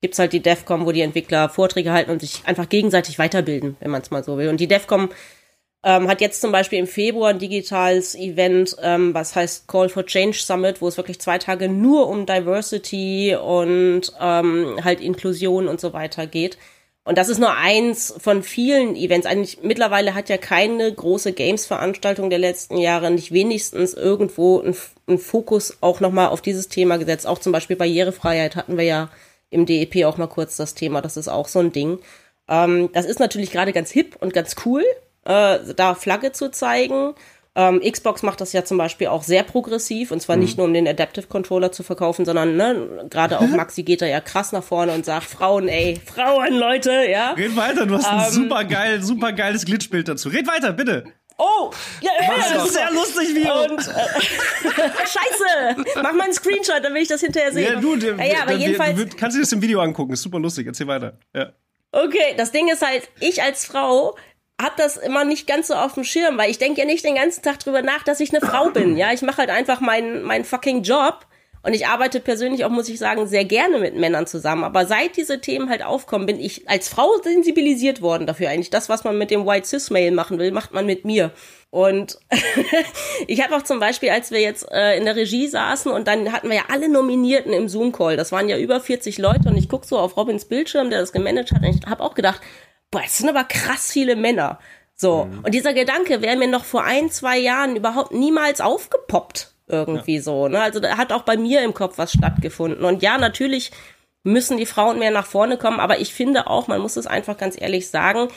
[0.00, 3.90] gibt's halt die DEFCOM, wo die Entwickler Vorträge halten und sich einfach gegenseitig weiterbilden, wenn
[3.90, 4.48] man es mal so will.
[4.48, 5.10] Und die DEFCOM
[5.84, 10.06] ähm, hat jetzt zum Beispiel im Februar ein digitales Event, ähm, was heißt Call for
[10.06, 15.80] Change Summit, wo es wirklich zwei Tage nur um Diversity und ähm, halt Inklusion und
[15.80, 16.56] so weiter geht.
[17.08, 19.26] Und das ist nur eins von vielen Events.
[19.26, 25.78] Eigentlich mittlerweile hat ja keine große Games-Veranstaltung der letzten Jahre nicht wenigstens irgendwo einen Fokus
[25.80, 27.26] auch nochmal auf dieses Thema gesetzt.
[27.26, 29.08] Auch zum Beispiel Barrierefreiheit hatten wir ja
[29.48, 31.00] im DEP auch mal kurz das Thema.
[31.00, 31.98] Das ist auch so ein Ding.
[32.46, 34.84] Ähm, das ist natürlich gerade ganz hip und ganz cool,
[35.24, 37.14] äh, da Flagge zu zeigen.
[37.58, 40.42] Ähm, Xbox macht das ja zum Beispiel auch sehr progressiv und zwar mhm.
[40.42, 44.06] nicht nur um den Adaptive Controller zu verkaufen, sondern ne, gerade auch Maxi geht da
[44.06, 47.32] ja krass nach vorne und sagt, Frauen, ey, Frauen, Leute, ja.
[47.32, 50.28] Red weiter, du hast ähm, ein super geil, super geiles Glitchbild dazu.
[50.28, 51.02] Red weiter, bitte.
[51.36, 54.70] Oh, ja, ja, das, ist sehr lustig, wie und, äh,
[55.06, 57.74] Scheiße, mach mal einen Screenshot, dann will ich das hinterher sehen.
[57.74, 60.12] Ja, du, der, ja, ja, aber der, jedenfalls, du kannst du das im Video angucken,
[60.12, 60.68] ist super lustig.
[60.68, 61.18] Erzähl weiter.
[61.34, 61.52] Ja.
[61.90, 64.16] Okay, das Ding ist halt, ich als Frau
[64.60, 67.14] hab das immer nicht ganz so auf dem Schirm, weil ich denke ja nicht den
[67.14, 68.96] ganzen Tag drüber nach, dass ich eine Frau bin.
[68.96, 71.26] Ja, ich mache halt einfach meinen meinen fucking Job
[71.62, 74.64] und ich arbeite persönlich auch, muss ich sagen, sehr gerne mit Männern zusammen.
[74.64, 78.48] Aber seit diese Themen halt aufkommen, bin ich als Frau sensibilisiert worden dafür.
[78.48, 81.32] Eigentlich das, was man mit dem White Cis Male machen will, macht man mit mir.
[81.70, 82.18] Und
[83.26, 86.32] ich habe auch zum Beispiel, als wir jetzt äh, in der Regie saßen und dann
[86.32, 89.68] hatten wir ja alle Nominierten im Zoom-Call, das waren ja über 40 Leute und ich
[89.68, 92.40] guck so auf Robins Bildschirm, der das gemanagt hat und ich habe auch gedacht,
[92.90, 94.58] boah, es sind aber krass viele Männer.
[94.94, 95.26] So.
[95.26, 95.44] Mhm.
[95.44, 99.54] Und dieser Gedanke wäre mir noch vor ein, zwei Jahren überhaupt niemals aufgepoppt.
[99.68, 100.22] Irgendwie ja.
[100.22, 100.48] so.
[100.48, 100.60] Ne?
[100.60, 102.84] Also da hat auch bei mir im Kopf was stattgefunden.
[102.84, 103.70] Und ja, natürlich
[104.24, 107.36] müssen die Frauen mehr nach vorne kommen, aber ich finde auch, man muss es einfach
[107.36, 108.28] ganz ehrlich sagen,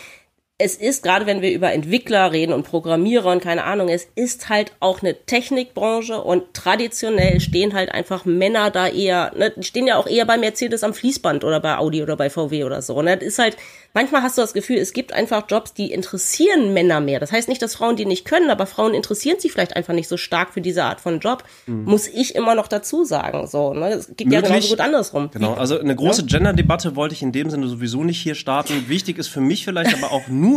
[0.61, 4.49] es ist, gerade wenn wir über Entwickler reden und Programmierer und keine Ahnung, es ist
[4.49, 9.97] halt auch eine Technikbranche und traditionell stehen halt einfach Männer da eher, ne, stehen ja
[9.97, 13.01] auch eher bei Mercedes am Fließband oder bei Audi oder bei VW oder so.
[13.01, 13.17] Ne?
[13.17, 13.57] Das ist halt,
[13.93, 17.19] manchmal hast du das Gefühl, es gibt einfach Jobs, die interessieren Männer mehr.
[17.19, 20.07] Das heißt nicht, dass Frauen die nicht können, aber Frauen interessieren sich vielleicht einfach nicht
[20.07, 21.43] so stark für diese Art von Job.
[21.65, 21.85] Mhm.
[21.85, 23.47] Muss ich immer noch dazu sagen.
[23.47, 23.89] So, ne?
[23.89, 24.33] Es gibt Möglich.
[24.33, 25.29] ja genauso gut andersrum.
[25.33, 26.27] Genau, also eine große ja?
[26.27, 28.85] Gender-Debatte wollte ich in dem Sinne sowieso nicht hier starten.
[28.87, 30.50] Wichtig ist für mich vielleicht aber auch nur,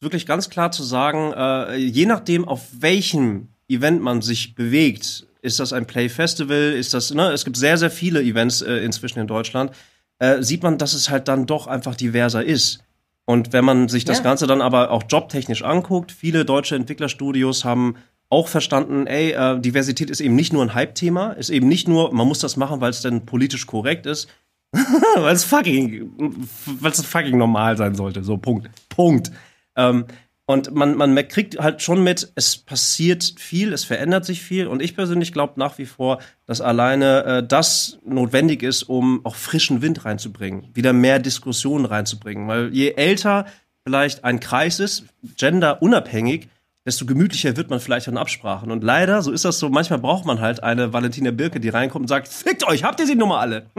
[0.00, 5.60] wirklich ganz klar zu sagen, äh, je nachdem, auf welchem Event man sich bewegt, ist
[5.60, 9.18] das ein Play Festival, ist das, ne, es gibt sehr, sehr viele Events äh, inzwischen
[9.20, 9.72] in Deutschland
[10.18, 12.80] äh, sieht man, dass es halt dann doch einfach diverser ist.
[13.24, 14.24] Und wenn man sich das ja.
[14.24, 17.96] Ganze dann aber auch jobtechnisch anguckt, viele deutsche Entwicklerstudios haben
[18.28, 22.12] auch verstanden, ey, äh, Diversität ist eben nicht nur ein Hype-Thema, ist eben nicht nur,
[22.12, 24.28] man muss das machen, weil es dann politisch korrekt ist,
[25.16, 26.10] weil es fucking,
[26.80, 28.24] weil es fucking normal sein sollte.
[28.24, 28.68] So, Punkt.
[28.94, 29.30] Punkt.
[29.76, 30.06] Ähm,
[30.46, 34.66] und man, man kriegt halt schon mit, es passiert viel, es verändert sich viel.
[34.66, 39.36] Und ich persönlich glaube nach wie vor, dass alleine äh, das notwendig ist, um auch
[39.36, 42.46] frischen Wind reinzubringen, wieder mehr Diskussionen reinzubringen.
[42.46, 43.46] Weil je älter
[43.86, 45.04] vielleicht ein Kreis ist,
[45.38, 46.48] genderunabhängig,
[46.86, 48.70] desto gemütlicher wird man vielleicht an Absprachen.
[48.70, 52.02] Und leider, so ist das so, manchmal braucht man halt eine Valentina Birke, die reinkommt
[52.02, 53.66] und sagt, fickt euch, habt ihr sie nun mal alle?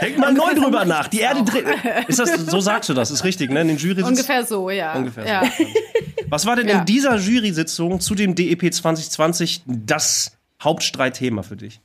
[0.00, 1.08] Denkt mal neu drüber nach.
[1.08, 1.66] Die Erde dreht.
[2.06, 3.62] Ist das, so sagst du das, ist richtig, ne?
[3.62, 4.94] In den Jury Ungefähr so, ja.
[4.94, 5.42] Ungefähr ja.
[5.44, 5.64] so.
[6.28, 6.80] Was war denn ja.
[6.80, 11.80] in dieser Jury-Sitzung zu dem DEP 2020 das Hauptstreitthema für dich?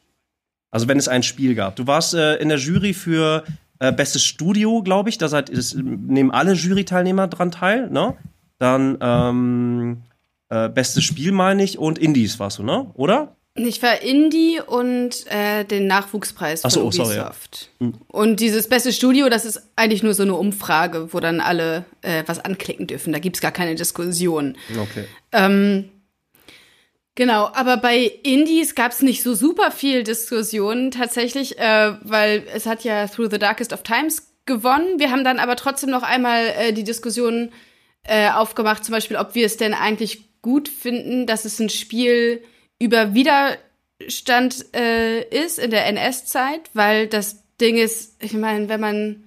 [0.70, 1.76] Also wenn es ein Spiel gab.
[1.76, 3.44] Du warst äh, in der Jury für
[3.80, 5.18] äh, Bestes Studio, glaube ich.
[5.18, 8.16] Da seid, das, nehmen alle Jury-Teilnehmer dran teil, ne?
[8.62, 10.04] Dann ähm,
[10.50, 12.92] äh, bestes Spiel, meine ich, und Indies warst du, ne?
[12.94, 13.36] Oder?
[13.56, 17.10] Ich war Indie und äh, den Nachwuchspreis von so, Ubisoft.
[17.10, 17.32] Sorry, ja.
[17.80, 17.94] Hm.
[18.08, 22.24] Und dieses beste Studio, das ist eigentlich nur so eine Umfrage, wo dann alle äh,
[22.28, 23.12] was anklicken dürfen.
[23.12, 24.56] Da gibt es gar keine Diskussion.
[24.80, 25.06] Okay.
[25.32, 25.90] Ähm,
[27.16, 32.68] genau, aber bei Indies gab es nicht so super viel Diskussion tatsächlich, äh, weil es
[32.68, 35.00] hat ja Through the Darkest of Times gewonnen.
[35.00, 37.52] Wir haben dann aber trotzdem noch einmal äh, die Diskussion äh,
[38.08, 42.44] aufgemacht, zum Beispiel, ob wir es denn eigentlich gut finden, dass es ein Spiel
[42.80, 49.24] über Widerstand äh, ist in der NS-Zeit, weil das Ding ist, ich meine, wenn man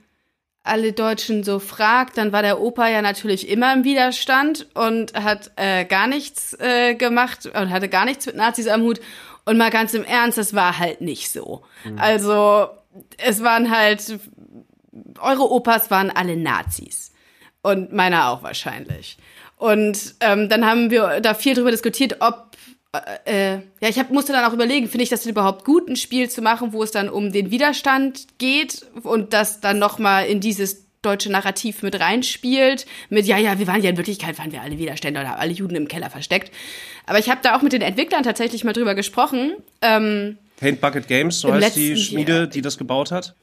[0.65, 5.53] alle Deutschen so fragt, dann war der Opa ja natürlich immer im Widerstand und hat
[5.57, 9.01] äh, gar nichts äh, gemacht und hatte gar nichts mit Nazis am Hut.
[9.45, 11.65] Und mal ganz im Ernst, das war halt nicht so.
[11.85, 11.99] Mhm.
[11.99, 12.69] Also
[13.19, 14.19] es waren halt,
[15.21, 17.13] eure Opas waren alle Nazis.
[17.65, 19.17] Und meiner auch wahrscheinlich.
[19.57, 22.51] Und ähm, dann haben wir da viel drüber diskutiert, ob
[23.25, 25.97] äh, ja, ich hab, musste dann auch überlegen, finde ich das denn überhaupt gut, ein
[25.97, 30.27] Spiel zu machen, wo es dann um den Widerstand geht und das dann noch mal
[30.27, 34.53] in dieses deutsche Narrativ mit reinspielt, mit ja, ja, wir waren ja in Wirklichkeit, waren
[34.53, 36.53] wir alle Widerstände oder alle Juden im Keller versteckt.
[37.07, 39.55] Aber ich habe da auch mit den Entwicklern tatsächlich mal drüber gesprochen.
[39.81, 42.47] Ähm, Paint Bucket Games, so heißt die Schmiede, Jahr.
[42.47, 43.35] die das gebaut hat.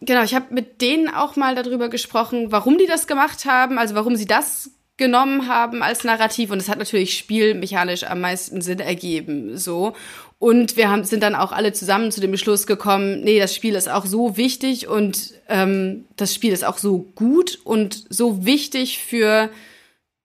[0.00, 3.94] Genau, ich habe mit denen auch mal darüber gesprochen, warum die das gemacht haben, also
[3.94, 8.80] warum sie das genommen haben als Narrativ und es hat natürlich spielmechanisch am meisten Sinn
[8.80, 9.92] ergeben, so.
[10.38, 13.74] Und wir haben, sind dann auch alle zusammen zu dem Beschluss gekommen, nee, das Spiel
[13.74, 18.98] ist auch so wichtig und ähm, das Spiel ist auch so gut und so wichtig
[18.98, 19.50] für,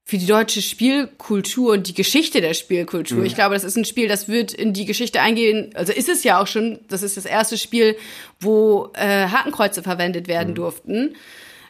[0.03, 3.19] für die deutsche Spielkultur und die Geschichte der Spielkultur.
[3.19, 3.25] Mhm.
[3.25, 5.71] Ich glaube, das ist ein Spiel, das wird in die Geschichte eingehen.
[5.75, 7.95] Also ist es ja auch schon, das ist das erste Spiel,
[8.39, 10.55] wo äh, Hakenkreuze verwendet werden mhm.
[10.55, 11.15] durften.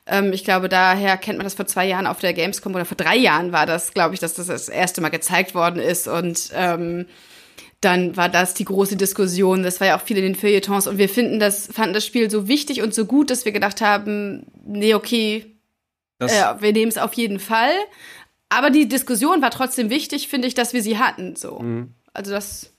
[0.07, 2.97] Ähm, ich glaube, daher kennt man das vor zwei Jahren auf der Gamescom oder vor
[2.97, 6.49] drei Jahren war das, glaube ich, dass das das erste Mal gezeigt worden ist und
[6.53, 7.05] ähm,
[7.81, 9.63] dann war das die große Diskussion.
[9.63, 10.85] Das war ja auch viel in den Feuilletons.
[10.85, 13.81] Und wir finden das, fanden das Spiel so wichtig und so gut, dass wir gedacht
[13.81, 15.57] haben, nee, okay,
[16.19, 17.73] äh, wir nehmen es auf jeden Fall.
[18.51, 21.37] Aber die Diskussion war trotzdem wichtig, finde ich, dass wir sie hatten.
[21.37, 21.59] So.
[21.59, 21.93] Mhm.
[22.13, 22.73] Also das.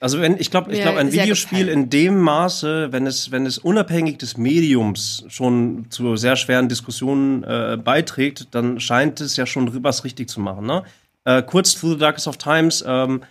[0.00, 3.56] Also wenn ich glaube, ich glaube, ein Videospiel in dem Maße, wenn es, wenn es
[3.56, 9.82] unabhängig des Mediums schon zu sehr schweren Diskussionen äh, beiträgt, dann scheint es ja schon
[9.84, 10.66] was richtig zu machen.
[10.66, 10.82] Ne?
[11.24, 12.84] Äh, kurz Through the Darkest of Times.
[12.86, 13.22] Ähm,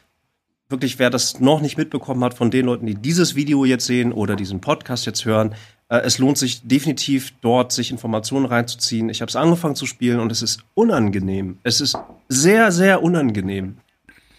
[0.69, 4.13] wirklich, wer das noch nicht mitbekommen hat von den Leuten, die dieses Video jetzt sehen
[4.13, 5.53] oder diesen Podcast jetzt hören,
[5.87, 9.09] es lohnt sich definitiv dort, sich Informationen reinzuziehen.
[9.09, 11.59] Ich habe es angefangen zu spielen und es ist unangenehm.
[11.63, 13.77] Es ist sehr, sehr unangenehm.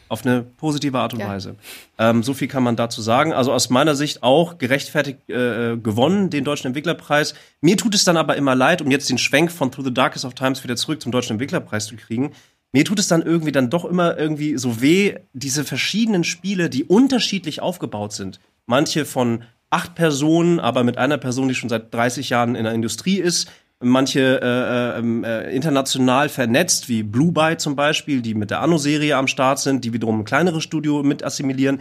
[0.08, 1.28] Auf eine positive Art und ja.
[1.28, 1.56] Weise.
[1.98, 3.32] Ähm, so viel kann man dazu sagen.
[3.32, 7.34] Also aus meiner Sicht auch gerechtfertigt äh, gewonnen, den Deutschen Entwicklerpreis.
[7.60, 10.24] Mir tut es dann aber immer leid, um jetzt den Schwenk von Through the Darkest
[10.24, 12.32] of Times wieder zurück zum Deutschen Entwicklerpreis zu kriegen
[12.76, 16.84] mir tut es dann irgendwie dann doch immer irgendwie so weh, diese verschiedenen Spiele, die
[16.84, 18.38] unterschiedlich aufgebaut sind.
[18.66, 22.72] Manche von acht Personen, aber mit einer Person, die schon seit 30 Jahren in der
[22.72, 23.50] Industrie ist.
[23.78, 29.16] Manche äh, ähm, äh, international vernetzt, wie Blue Byte zum Beispiel, die mit der Anno-Serie
[29.16, 31.80] am Start sind, die wiederum ein kleineres Studio mit assimilieren.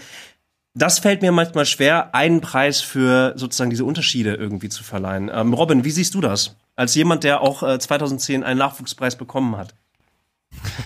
[0.73, 5.31] Das fällt mir manchmal schwer, einen Preis für sozusagen diese Unterschiede irgendwie zu verleihen.
[5.33, 6.57] Ähm, Robin, wie siehst du das?
[6.75, 9.73] Als jemand, der auch äh, 2010 einen Nachwuchspreis bekommen hat.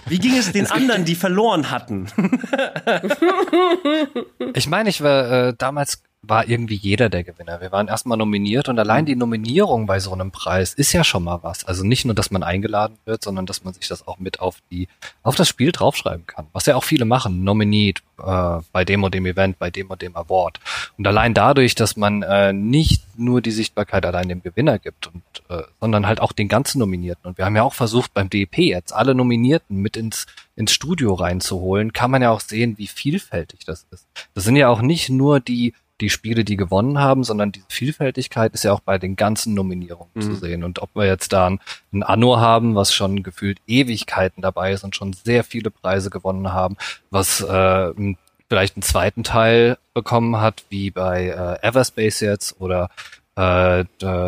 [0.05, 2.07] Wie ging es den anderen, die verloren hatten?
[4.53, 7.61] ich meine, ich war äh, damals war irgendwie jeder der Gewinner.
[7.61, 11.23] Wir waren erstmal nominiert und allein die Nominierung bei so einem Preis ist ja schon
[11.23, 11.63] mal was.
[11.63, 14.57] Also nicht nur, dass man eingeladen wird, sondern dass man sich das auch mit auf
[14.69, 14.89] die,
[15.23, 16.47] auf das Spiel draufschreiben kann.
[16.51, 17.45] Was ja auch viele machen.
[17.45, 20.59] Nominiert äh, bei dem und dem Event, bei dem und dem Award.
[20.97, 25.23] Und allein dadurch, dass man äh, nicht nur die Sichtbarkeit allein dem Gewinner gibt und,
[25.47, 27.27] äh, sondern halt auch den ganzen Nominierten.
[27.27, 30.25] Und wir haben ja auch versucht beim DEP jetzt alle Nominierten mit ins
[30.59, 34.05] ins Studio reinzuholen, kann man ja auch sehen, wie vielfältig das ist.
[34.33, 38.53] Das sind ja auch nicht nur die die Spiele, die gewonnen haben, sondern diese Vielfältigkeit
[38.53, 40.21] ist ja auch bei den ganzen Nominierungen mhm.
[40.21, 40.63] zu sehen.
[40.63, 41.59] Und ob wir jetzt da ein,
[41.91, 46.53] ein Anno haben, was schon gefühlt Ewigkeiten dabei ist und schon sehr viele Preise gewonnen
[46.53, 46.77] haben,
[47.09, 48.15] was äh,
[48.47, 52.89] vielleicht einen zweiten Teil bekommen hat, wie bei äh, Everspace jetzt oder
[53.35, 53.85] äh,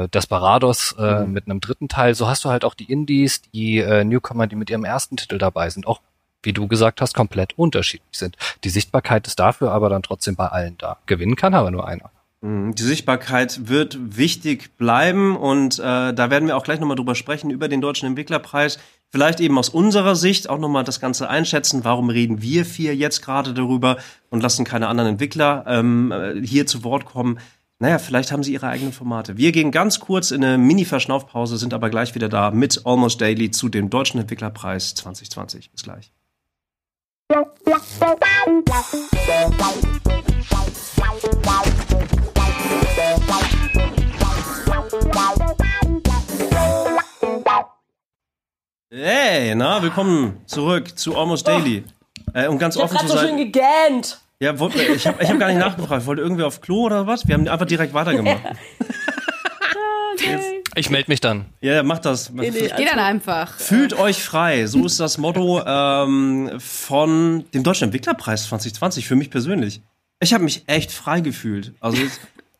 [0.07, 1.33] Desperados äh, mhm.
[1.33, 2.15] mit einem dritten Teil.
[2.15, 5.37] So hast du halt auch die Indies, die äh, Newcomer, die mit ihrem ersten Titel
[5.37, 5.99] dabei sind, auch
[6.43, 8.37] wie du gesagt hast, komplett unterschiedlich sind.
[8.63, 10.97] Die Sichtbarkeit ist dafür aber dann trotzdem bei allen da.
[11.05, 12.11] Gewinnen kann aber nur einer.
[12.41, 17.15] Mhm, die Sichtbarkeit wird wichtig bleiben und äh, da werden wir auch gleich nochmal drüber
[17.15, 18.79] sprechen, über den Deutschen Entwicklerpreis.
[19.09, 21.83] Vielleicht eben aus unserer Sicht auch nochmal das Ganze einschätzen.
[21.83, 23.97] Warum reden wir vier jetzt gerade darüber
[24.29, 27.37] und lassen keine anderen Entwickler ähm, äh, hier zu Wort kommen?
[27.77, 29.37] Naja, vielleicht haben sie ihre eigenen Formate.
[29.37, 33.51] Wir gehen ganz kurz in eine Mini-Verschnaufpause, sind aber gleich wieder da mit Almost Daily
[33.51, 35.71] zu dem Deutschen Entwicklerpreis 2020.
[35.71, 36.11] Bis gleich.
[37.33, 37.45] Hey,
[49.55, 51.85] na, willkommen zurück zu Almost Daily.
[52.27, 52.31] Oh.
[52.33, 53.17] Äh, um ganz ich offen zu sein.
[53.17, 54.19] so schön gegähnt.
[54.41, 56.05] Ja, wollte, ich habe ich hab gar nicht nachgefragt.
[56.05, 57.25] Wollte irgendwie auf Klo oder was?
[57.29, 58.41] Wir haben einfach direkt weitergemacht.
[60.25, 61.45] Jetzt, ich melde mich dann.
[61.59, 62.29] Ja, mach das.
[62.29, 63.57] Nee, nee, Geh dann einfach.
[63.59, 64.67] Fühlt euch frei.
[64.67, 69.81] So ist das Motto ähm, von dem Deutschen Entwicklerpreis 2020 für mich persönlich.
[70.21, 71.73] Ich habe mich echt frei gefühlt.
[71.79, 72.07] Also äh,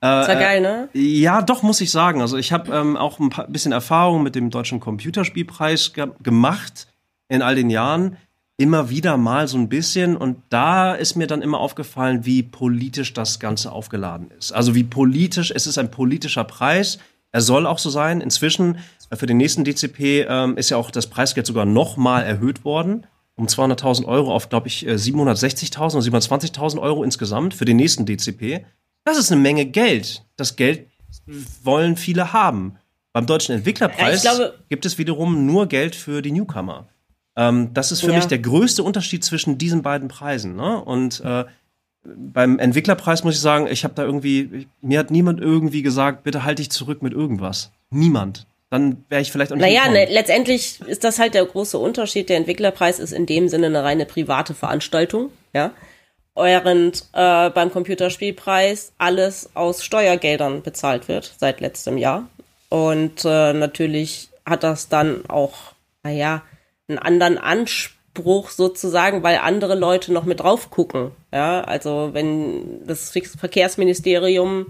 [0.01, 0.89] das war geil, ne?
[0.93, 2.21] Ja, doch muss ich sagen.
[2.21, 6.87] Also ich habe ähm, auch ein paar, bisschen Erfahrung mit dem Deutschen Computerspielpreis ge gemacht
[7.29, 8.17] in all den Jahren.
[8.57, 13.13] Immer wieder mal so ein bisschen und da ist mir dann immer aufgefallen, wie politisch
[13.13, 14.51] das Ganze aufgeladen ist.
[14.51, 16.99] Also wie politisch, es ist ein politischer Preis
[17.31, 18.21] er soll auch so sein.
[18.21, 22.65] Inzwischen, äh, für den nächsten DCP, ähm, ist ja auch das Preisgeld sogar nochmal erhöht
[22.65, 23.07] worden.
[23.35, 28.65] Um 200.000 Euro auf, glaube ich, 760.000 oder 720.000 Euro insgesamt für den nächsten DCP.
[29.03, 30.23] Das ist eine Menge Geld.
[30.35, 30.87] Das Geld
[31.63, 32.75] wollen viele haben.
[33.13, 36.87] Beim Deutschen Entwicklerpreis ja, glaube, gibt es wiederum nur Geld für die Newcomer.
[37.35, 38.15] Ähm, das ist für ja.
[38.15, 40.55] mich der größte Unterschied zwischen diesen beiden Preisen.
[40.55, 40.83] Ne?
[40.83, 41.45] Und äh,
[42.03, 46.23] beim Entwicklerpreis muss ich sagen, ich habe da irgendwie, ich, mir hat niemand irgendwie gesagt,
[46.23, 47.71] bitte halte dich zurück mit irgendwas.
[47.89, 48.47] Niemand.
[48.69, 49.65] Dann wäre ich vielleicht auch nicht.
[49.65, 52.29] Naja, ne, letztendlich ist das halt der große Unterschied.
[52.29, 55.71] Der Entwicklerpreis ist in dem Sinne eine reine private Veranstaltung, ja.
[56.33, 62.29] Während äh, beim Computerspielpreis alles aus Steuergeldern bezahlt wird seit letztem Jahr.
[62.69, 66.41] Und äh, natürlich hat das dann auch, naja,
[66.87, 68.00] einen anderen Anspruch
[68.49, 71.11] sozusagen, weil andere Leute noch mit drauf gucken.
[71.33, 74.67] Ja, also wenn das Verkehrsministerium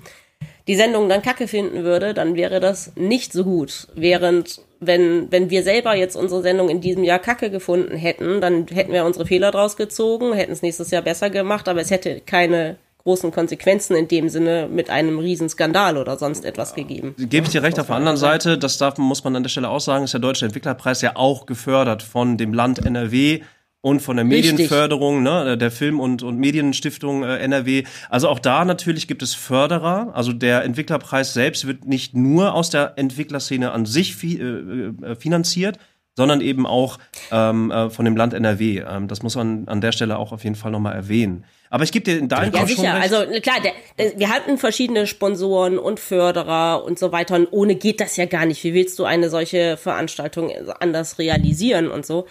[0.67, 3.87] die Sendung dann kacke finden würde, dann wäre das nicht so gut.
[3.95, 8.67] Während, wenn, wenn wir selber jetzt unsere Sendung in diesem Jahr kacke gefunden hätten, dann
[8.67, 12.21] hätten wir unsere Fehler draus gezogen, hätten es nächstes Jahr besser gemacht, aber es hätte
[12.21, 17.15] keine großen Konsequenzen in dem Sinne mit einem Riesenskandal oder sonst etwas gegeben.
[17.17, 19.69] Gebe ich dir recht, auf der anderen Seite, das darf, muss man an der Stelle
[19.69, 23.41] auch sagen, ist der Deutsche Entwicklerpreis ja auch gefördert von dem Land NRW
[23.81, 24.51] und von der Richtig.
[24.51, 27.83] Medienförderung, ne, der Film- und, und Medienstiftung äh, NRW.
[28.09, 30.11] Also auch da natürlich gibt es Förderer.
[30.13, 35.15] Also der Entwicklerpreis selbst wird nicht nur aus der Entwicklerszene an sich fi äh, äh,
[35.15, 35.79] finanziert,
[36.15, 36.97] sondern eben auch
[37.31, 38.83] ähm, äh, von dem Land NRW.
[38.87, 41.45] Ähm, das muss man an der Stelle auch auf jeden Fall nochmal erwähnen.
[41.69, 42.93] Aber ich gebe dir in deinem Ja, sicher.
[42.95, 47.35] Also klar, der, der, wir hatten verschiedene Sponsoren und Förderer und so weiter.
[47.35, 48.63] Und ohne geht das ja gar nicht.
[48.65, 52.27] Wie willst du eine solche Veranstaltung anders realisieren und so?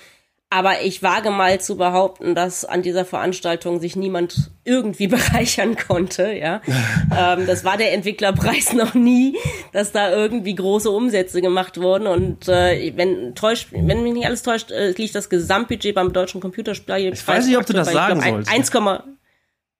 [0.52, 6.32] Aber ich wage mal zu behaupten, dass an dieser Veranstaltung sich niemand irgendwie bereichern konnte,
[6.32, 6.60] ja.
[7.16, 9.38] ähm, das war der Entwicklerpreis noch nie,
[9.72, 12.08] dass da irgendwie große Umsätze gemacht wurden.
[12.08, 16.40] Und äh, wenn täuscht, wenn mich nicht alles täuscht, äh, liegt das Gesamtbudget beim deutschen
[16.40, 17.20] Computerspielpreis.
[17.20, 18.52] Ich weiß nicht, ob du das bei, sagen glaub, sollst.
[18.52, 18.70] 1,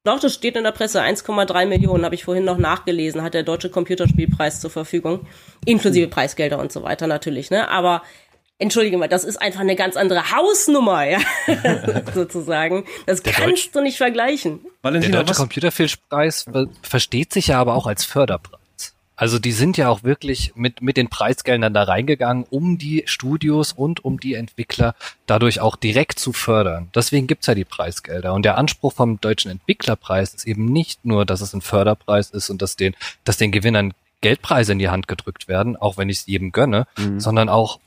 [0.03, 1.03] doch, das steht in der Presse.
[1.03, 5.27] 1,3 Millionen habe ich vorhin noch nachgelesen, hat der Deutsche Computerspielpreis zur Verfügung.
[5.67, 7.69] Inklusive Preisgelder und so weiter natürlich, ne?
[7.69, 8.03] Aber
[8.61, 11.19] entschuldige mal, das ist einfach eine ganz andere Hausnummer, ja,
[12.15, 12.85] sozusagen.
[13.07, 14.61] Das Der kannst Deutsch- du nicht vergleichen.
[14.63, 18.59] Der Valentina, Deutsche was, Computerfilmpreis ver- versteht sich ja aber auch als Förderpreis.
[19.17, 23.73] Also die sind ja auch wirklich mit, mit den Preisgeldern da reingegangen, um die Studios
[23.75, 24.95] und um die Entwickler
[25.27, 26.89] dadurch auch direkt zu fördern.
[26.95, 28.33] Deswegen gibt's ja die Preisgelder.
[28.33, 32.49] Und der Anspruch vom Deutschen Entwicklerpreis ist eben nicht nur, dass es ein Förderpreis ist
[32.49, 32.95] und dass den,
[33.25, 33.93] dass den Gewinnern
[34.23, 36.87] Geldpreise in die Hand gedrückt werden, auch wenn ich es jedem gönne,
[37.19, 37.79] sondern auch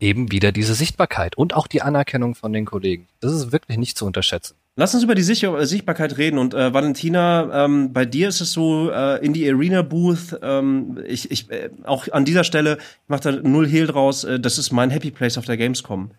[0.00, 3.06] eben wieder diese Sichtbarkeit und auch die Anerkennung von den Kollegen.
[3.20, 4.56] Das ist wirklich nicht zu unterschätzen.
[4.74, 6.38] Lass uns über die Sicher äh, Sichtbarkeit reden.
[6.38, 10.98] Und äh, Valentina, ähm, bei dir ist es so, äh, in die Arena Booth, ähm,
[11.06, 14.58] ich, ich äh, auch an dieser Stelle, ich mach da null Hehl draus, äh, das
[14.58, 16.10] ist mein Happy Place auf der Gamescom.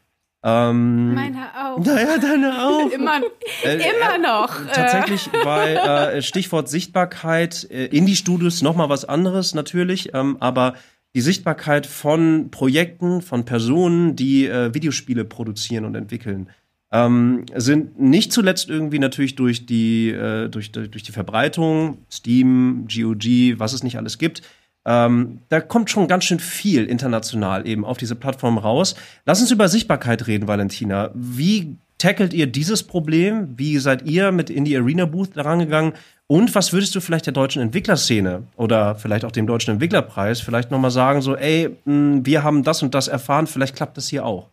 [0.45, 1.79] Ähm, Meine auch.
[1.79, 2.91] naja, deine auch.
[2.91, 3.21] Immer,
[3.63, 4.59] Äh, immer noch.
[4.65, 10.73] äh, Tatsächlich bei äh, Stichwort Sichtbarkeit, äh, Indie-Studios noch mal was anderes natürlich, ähm, aber
[11.15, 16.49] die Sichtbarkeit von Projekten, von Personen, die äh, Videospiele produzieren und entwickeln,
[16.91, 23.59] ähm, sind nicht zuletzt irgendwie natürlich durch die, äh, durch, durch die Verbreitung, Steam, GOG,
[23.59, 24.41] was es nicht alles gibt,
[24.85, 28.95] ähm, da kommt schon ganz schön viel international eben auf diese Plattform raus.
[29.25, 31.11] Lass uns über Sichtbarkeit reden, Valentina.
[31.13, 33.53] Wie tackelt ihr dieses Problem?
[33.57, 35.93] Wie seid ihr mit in die Arena Booth rangegangen?
[36.27, 40.69] Und was würdest du vielleicht der deutschen Entwicklerszene oder vielleicht auch dem deutschen Entwicklerpreis vielleicht
[40.69, 44.09] noch mal sagen, so, ey, mh, wir haben das und das erfahren, vielleicht klappt das
[44.09, 44.49] hier auch.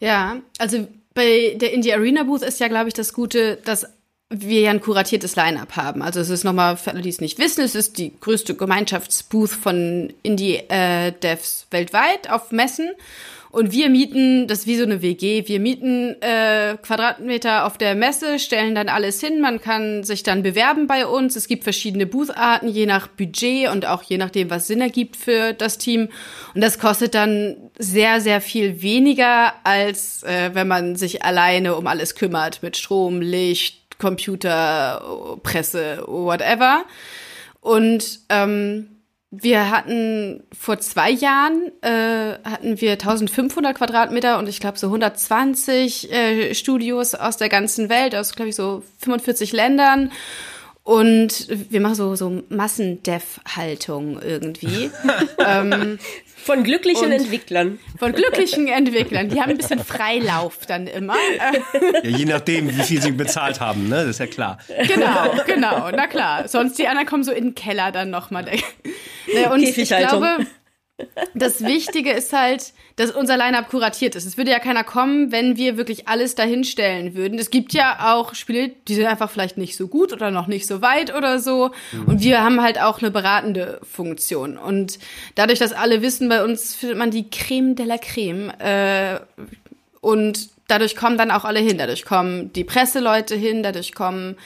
[0.00, 3.86] Ja, also bei der Indie Arena Booth ist ja, glaube ich, das Gute, dass
[4.30, 6.00] wir ja ein kuratiertes Line-Up haben.
[6.00, 9.50] Also es ist nochmal, für alle, die es nicht wissen, es ist die größte Gemeinschaftsbooth
[9.50, 12.90] von Indie-Devs weltweit auf Messen.
[13.54, 17.94] Und wir mieten, das ist wie so eine WG, wir mieten äh, Quadratmeter auf der
[17.94, 21.36] Messe, stellen dann alles hin, man kann sich dann bewerben bei uns.
[21.36, 25.52] Es gibt verschiedene Booth-Arten, je nach Budget und auch je nachdem, was Sinn ergibt für
[25.52, 26.08] das Team.
[26.56, 31.86] Und das kostet dann sehr, sehr viel weniger, als äh, wenn man sich alleine um
[31.86, 36.84] alles kümmert, mit Strom, Licht, Computer, Presse, whatever.
[37.60, 38.93] Und ähm,
[39.42, 46.12] wir hatten vor zwei Jahren äh, hatten wir 1500 Quadratmeter und ich glaube so 120
[46.12, 50.12] äh, Studios aus der ganzen Welt, aus glaube ich so 45 Ländern.
[50.84, 54.90] Und wir machen so, so Massendev-Haltung irgendwie.
[55.38, 55.98] ähm,
[56.36, 57.78] Von glücklichen Und- Entwicklern.
[57.98, 59.30] von glücklichen Entwicklern.
[59.30, 61.16] Die haben ein bisschen Freilauf dann immer.
[62.02, 63.96] Ja, je nachdem, wie viel sie bezahlt haben, ne?
[64.02, 64.58] Das ist ja klar.
[64.86, 66.48] Genau, genau, na klar.
[66.48, 68.44] Sonst die anderen kommen so in den Keller dann nochmal.
[69.52, 70.36] Und ich glaube,
[71.34, 74.26] das Wichtige ist halt, dass unser Line-Up kuratiert ist.
[74.26, 77.38] Es würde ja keiner kommen, wenn wir wirklich alles dahinstellen würden.
[77.38, 80.66] Es gibt ja auch Spiele, die sind einfach vielleicht nicht so gut oder noch nicht
[80.66, 81.72] so weit oder so.
[82.06, 84.56] Und wir haben halt auch eine beratende Funktion.
[84.56, 85.00] Und
[85.34, 88.50] dadurch, dass alle wissen, bei uns findet man die Creme de la Creme.
[88.60, 89.18] Äh,
[90.00, 91.78] und dadurch kommen dann auch alle hin.
[91.78, 94.36] Dadurch kommen die Presseleute hin, dadurch kommen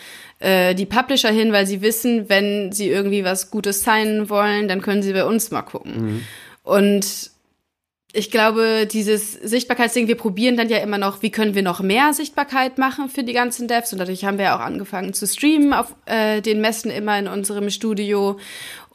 [0.40, 4.82] äh, die Publisher hin, weil sie wissen, wenn sie irgendwie was Gutes signen wollen, dann
[4.82, 5.92] können sie bei uns mal gucken.
[5.96, 6.22] Mhm.
[6.62, 7.30] Und
[8.12, 12.14] ich glaube, dieses Sichtbarkeitsding, wir probieren dann ja immer noch, wie können wir noch mehr
[12.14, 13.92] Sichtbarkeit machen für die ganzen Devs.
[13.92, 17.28] Und dadurch haben wir ja auch angefangen zu streamen auf äh, den Messen immer in
[17.28, 18.38] unserem Studio.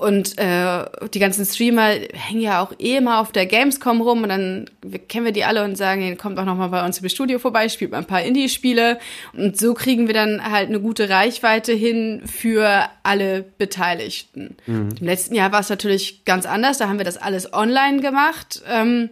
[0.04, 0.84] Und äh,
[1.14, 4.70] die ganzen Streamer hängen ja auch eh immer auf der Gamescom rum und dann
[5.08, 7.70] kennen wir die alle und sagen, kommt auch noch mal bei uns im Studio vorbei,
[7.70, 9.00] spielt mal ein paar Indie-Spiele
[9.32, 14.58] und so kriegen wir dann halt eine gute Reichweite hin für alle Beteiligten.
[14.66, 14.90] Mhm.
[15.00, 18.62] Im letzten Jahr war es natürlich ganz anders, da haben wir das alles online gemacht.
[18.70, 19.10] Ähm,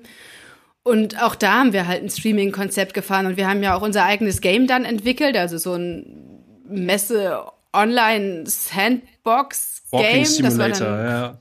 [0.83, 4.03] und auch da haben wir halt ein Streaming-Konzept gefahren und wir haben ja auch unser
[4.03, 7.43] eigenes Game dann entwickelt, also so ein Messe
[9.91, 10.25] Sandbox Game.
[10.25, 11.37] Simulator, das war dann, ja.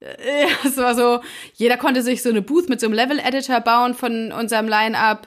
[0.64, 1.20] Es war so,
[1.54, 5.26] jeder konnte sich so eine Booth mit so einem Level-Editor bauen von unserem Line-Up.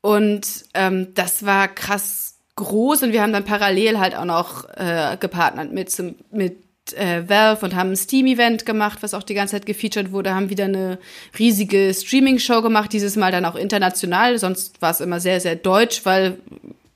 [0.00, 5.16] Und ähm, das war krass groß und wir haben dann parallel halt auch noch äh,
[5.18, 6.56] gepartnert mit, zum, mit
[6.94, 10.50] äh, Valve und haben ein Steam-Event gemacht, was auch die ganze Zeit gefeatured wurde, haben
[10.50, 10.98] wieder eine
[11.38, 16.04] riesige Streaming-Show gemacht, dieses Mal dann auch international, sonst war es immer sehr, sehr deutsch,
[16.04, 16.38] weil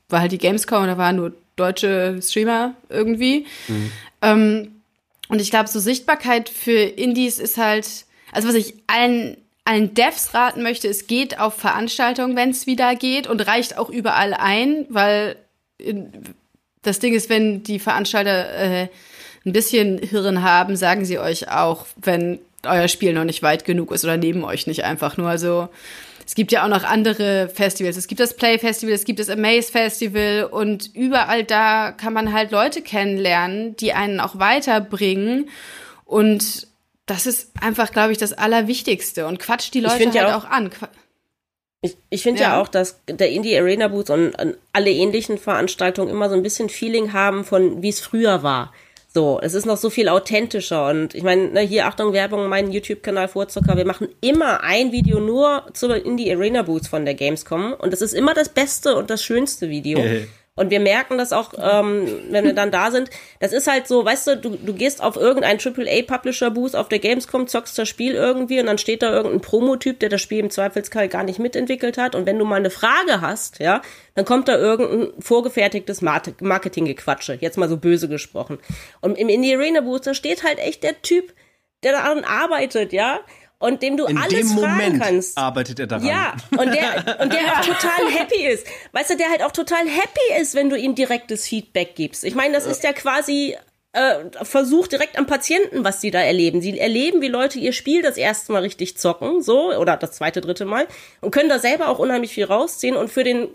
[0.09, 3.47] war halt die Gamescom und da waren nur deutsche Streamer irgendwie.
[3.69, 3.93] Mhm.
[4.23, 4.74] Ähm,
[5.29, 7.87] und ich glaube, so Sichtbarkeit für Indies ist halt,
[8.33, 12.95] also was ich allen allen Devs raten möchte, es geht auf Veranstaltungen, wenn es wieder
[12.95, 15.37] geht und reicht auch überall ein, weil
[16.83, 18.89] das Ding ist, wenn die Veranstalter äh,
[19.45, 23.93] ein bisschen Hirn haben, sagen sie euch auch, wenn euer Spiel noch nicht weit genug
[23.93, 25.29] ist oder neben euch nicht einfach nur.
[25.29, 25.69] Also
[26.27, 27.97] es gibt ja auch noch andere Festivals.
[27.97, 32.33] Es gibt das Play Festival, es gibt das Amaze Festival und überall da kann man
[32.33, 35.51] halt Leute kennenlernen, die einen auch weiterbringen.
[36.05, 36.69] Und
[37.07, 39.27] das ist einfach, glaube ich, das Allerwichtigste.
[39.27, 40.71] Und quatscht die Leute halt ja auch, auch, an.
[41.83, 42.49] Ich, ich finde ja.
[42.49, 42.63] ja.
[42.63, 44.35] auch, dass der Indie Arena Booth und
[44.73, 48.73] alle ähnlichen Veranstaltungen immer so ein bisschen Feeling haben von, wie es früher war.
[49.17, 52.73] So, es ist noch so viel authentischer und ich meine, ne, hier Achtung Werbung, mein
[52.73, 57.15] YouTube-Kanal Vorzucker, wir machen immer ein Video nur zu in die Arena Boots von der
[57.15, 60.01] Gamescom und das ist immer das beste und das schönste Video.
[60.57, 63.11] Und wir merken das auch, ähm, wenn wir dann da sind.
[63.41, 67.49] Das ist halt so, weißt du, du, du gehst auf irgendeinen AAA-Publisher-Booth auf der Gamescom,
[67.49, 71.09] zockst das Spiel irgendwie und dann steht da irgendein Promotyp, der das Spiel im Zweifelsfall
[71.09, 72.15] gar nicht mitentwickelt hat.
[72.15, 73.83] Und wenn du mal eine Frage hast, ja,
[74.15, 77.37] dann kommt da irgendein vorgefertigtes Marketinggequatsche.
[77.41, 78.59] Jetzt mal so böse gesprochen.
[79.01, 81.35] Und im Indie Arena Booth, da steht halt echt der Typ,
[81.83, 83.19] der daran arbeitet, ja
[83.65, 85.39] und dem du In alles dem fragen Moment kannst.
[85.39, 86.07] arbeitet er daran.
[86.07, 88.67] Ja, und der, und der auch total happy ist.
[88.93, 92.25] Weißt du, der halt auch total happy ist, wenn du ihm direktes Feedback gibst.
[92.25, 93.57] Ich meine, das ist ja quasi
[93.93, 96.61] äh, Versuch direkt am Patienten, was sie da erleben.
[96.61, 100.41] Sie erleben, wie Leute ihr Spiel das erste Mal richtig zocken, so, oder das zweite,
[100.41, 100.87] dritte Mal,
[101.21, 102.97] und können da selber auch unheimlich viel rausziehen.
[102.97, 103.49] Und für den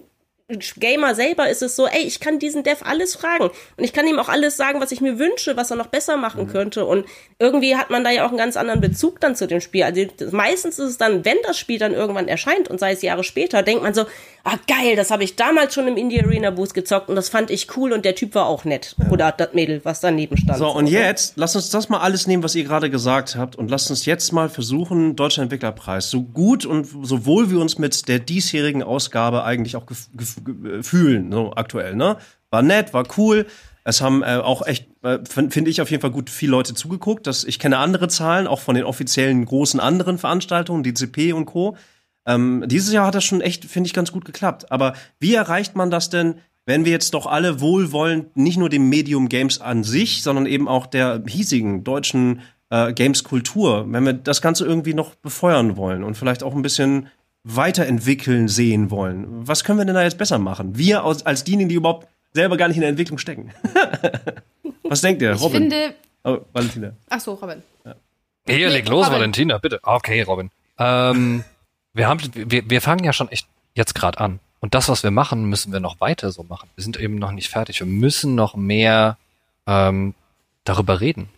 [0.78, 3.46] Gamer selber ist es so, ey, ich kann diesen Dev alles fragen
[3.78, 6.18] und ich kann ihm auch alles sagen, was ich mir wünsche, was er noch besser
[6.18, 6.52] machen mhm.
[6.52, 7.06] könnte und
[7.38, 9.84] irgendwie hat man da ja auch einen ganz anderen Bezug dann zu dem Spiel.
[9.84, 13.24] Also meistens ist es dann, wenn das Spiel dann irgendwann erscheint und sei es Jahre
[13.24, 14.06] später, denkt man so,
[14.44, 17.52] ah geil, das habe ich damals schon im Indie Arena Boost gezockt und das fand
[17.52, 19.10] ich cool und der Typ war auch nett ja.
[19.12, 20.58] oder das Mädel, was daneben stand.
[20.58, 23.70] So und jetzt lass uns das mal alles nehmen, was ihr gerade gesagt habt und
[23.70, 28.08] lasst uns jetzt mal versuchen, Deutscher Entwicklerpreis so gut und so wohl wir uns mit
[28.08, 29.86] der diesjährigen Ausgabe eigentlich auch
[30.82, 32.18] fühlen, so aktuell, ne?
[32.50, 33.46] War nett, war cool.
[33.84, 37.28] Es haben äh, auch echt, äh, finde ich auf jeden Fall gut, viele Leute zugeguckt.
[37.28, 41.78] Dass ich kenne andere Zahlen, auch von den offiziellen großen anderen Veranstaltungen, DCP und Co.
[42.26, 44.72] Ähm, dieses Jahr hat das schon echt, finde ich, ganz gut geklappt.
[44.72, 46.36] Aber wie erreicht man das denn,
[46.66, 50.68] wenn wir jetzt doch alle wohlwollend nicht nur dem Medium Games an sich, sondern eben
[50.68, 56.16] auch der hiesigen deutschen äh, Games-Kultur, wenn wir das Ganze irgendwie noch befeuern wollen und
[56.16, 57.08] vielleicht auch ein bisschen
[57.44, 59.48] weiterentwickeln sehen wollen.
[59.48, 60.78] Was können wir denn da jetzt besser machen?
[60.78, 63.52] Wir als, als diejenigen, die überhaupt selber gar nicht in der Entwicklung stecken.
[64.84, 65.68] Was denkt ihr, Robin?
[65.68, 65.96] Ich finde.
[66.24, 66.92] Oh, Valentina.
[67.10, 67.64] Ach so, Robin.
[67.86, 67.96] Ja.
[68.48, 69.20] Hier, leg los, Robin.
[69.20, 69.80] Valentina, bitte.
[69.84, 70.52] Okay, Robin.
[70.78, 71.44] Ähm,
[71.94, 74.40] wir, haben, wir, wir fangen ja schon echt jetzt gerade an.
[74.60, 76.70] Und das, was wir machen, müssen wir noch weiter so machen.
[76.76, 77.80] Wir sind eben noch nicht fertig.
[77.80, 79.18] Wir müssen noch mehr
[79.66, 80.14] ähm,
[80.66, 81.30] darüber reden.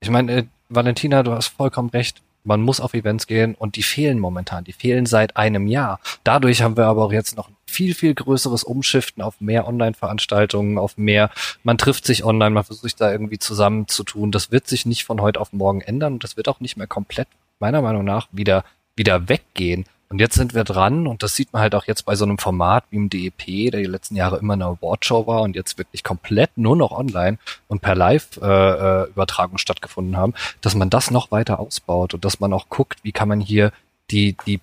[0.00, 2.20] Ich meine, äh, Valentina, du hast vollkommen recht.
[2.44, 4.64] Man muss auf Events gehen und die fehlen momentan.
[4.64, 6.00] Die fehlen seit einem Jahr.
[6.24, 10.96] Dadurch haben wir aber auch jetzt noch viel, viel größeres Umschiften auf mehr Online-Veranstaltungen, auf
[10.96, 11.30] mehr,
[11.62, 14.32] man trifft sich online, man versucht sich da irgendwie zusammenzutun.
[14.32, 16.86] Das wird sich nicht von heute auf morgen ändern und das wird auch nicht mehr
[16.86, 17.28] komplett,
[17.60, 18.64] meiner Meinung nach, wieder,
[18.96, 19.84] wieder weggehen.
[20.10, 22.38] Und jetzt sind wir dran und das sieht man halt auch jetzt bei so einem
[22.38, 26.02] Format wie im DEP, der die letzten Jahre immer eine Awardshow war und jetzt wirklich
[26.02, 30.32] komplett nur noch online und per Live-Übertragung äh, stattgefunden haben,
[30.62, 33.70] dass man das noch weiter ausbaut und dass man auch guckt, wie kann man hier
[34.10, 34.60] die, die,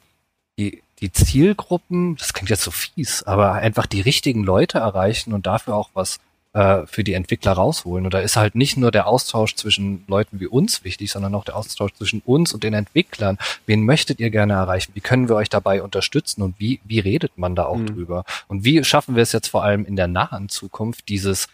[0.57, 5.45] die die Zielgruppen, das klingt jetzt so fies, aber einfach die richtigen Leute erreichen und
[5.45, 6.19] dafür auch was
[6.56, 8.06] äh, für die Entwickler rausholen.
[8.06, 11.43] Und da ist halt nicht nur der Austausch zwischen Leuten wie uns wichtig, sondern auch
[11.43, 13.38] der Austausch zwischen uns und den Entwicklern.
[13.66, 14.93] Wen möchtet ihr gerne erreichen?
[14.95, 16.41] Wie können wir euch dabei unterstützen?
[16.41, 17.88] Und wie, wie redet man da auch mhm.
[17.88, 18.24] drüber?
[18.47, 21.47] Und wie schaffen wir es jetzt vor allem in der nahen Zukunft, dieses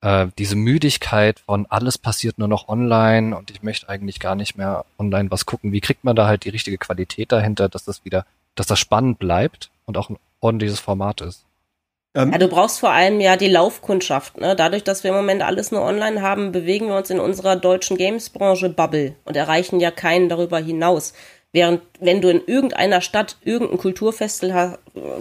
[0.00, 4.56] äh, diese Müdigkeit von alles passiert nur noch online und ich möchte eigentlich gar nicht
[4.56, 5.72] mehr online was gucken.
[5.72, 8.26] Wie kriegt man da halt die richtige Qualität dahinter, dass das wieder,
[8.56, 11.44] dass das spannend bleibt und auch ein ordentliches Format ist?
[12.14, 14.38] Ähm, ja, du brauchst vor allem ja die Laufkundschaft.
[14.38, 14.56] Ne?
[14.56, 17.96] Dadurch, dass wir im Moment alles nur online haben, bewegen wir uns in unserer deutschen
[17.96, 21.12] Games-Branche Bubble und erreichen ja keinen darüber hinaus.
[21.52, 24.78] Während, wenn du in irgendeiner Stadt irgendein Kulturfestival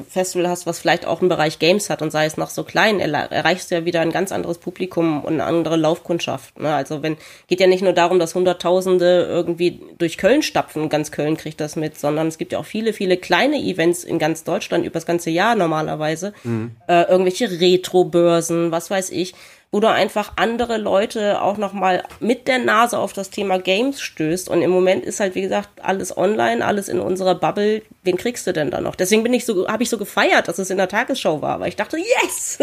[0.08, 3.00] Festival hast, was vielleicht auch einen Bereich Games hat und sei es noch so klein,
[3.00, 6.60] erreichst du ja wieder ein ganz anderes Publikum und eine andere Laufkundschaft.
[6.60, 6.74] Ne?
[6.74, 7.18] Also wenn,
[7.48, 11.76] geht ja nicht nur darum, dass Hunderttausende irgendwie durch Köln stapfen, ganz Köln kriegt das
[11.76, 15.06] mit, sondern es gibt ja auch viele, viele kleine Events in ganz Deutschland über das
[15.06, 16.34] ganze Jahr normalerweise.
[16.44, 16.72] Mhm.
[16.88, 19.34] Äh, irgendwelche Retro-Börsen, was weiß ich
[19.72, 24.50] wo du einfach andere Leute auch nochmal mit der Nase auf das Thema Games stößt.
[24.50, 27.84] Und im Moment ist halt, wie gesagt, alles online, alles in unserer Bubble.
[28.04, 28.96] Wen kriegst du denn da noch?
[28.96, 31.70] Deswegen bin ich so, habe ich so gefeiert, dass es in der Tagesschau war, weil
[31.70, 32.60] ich dachte, yes!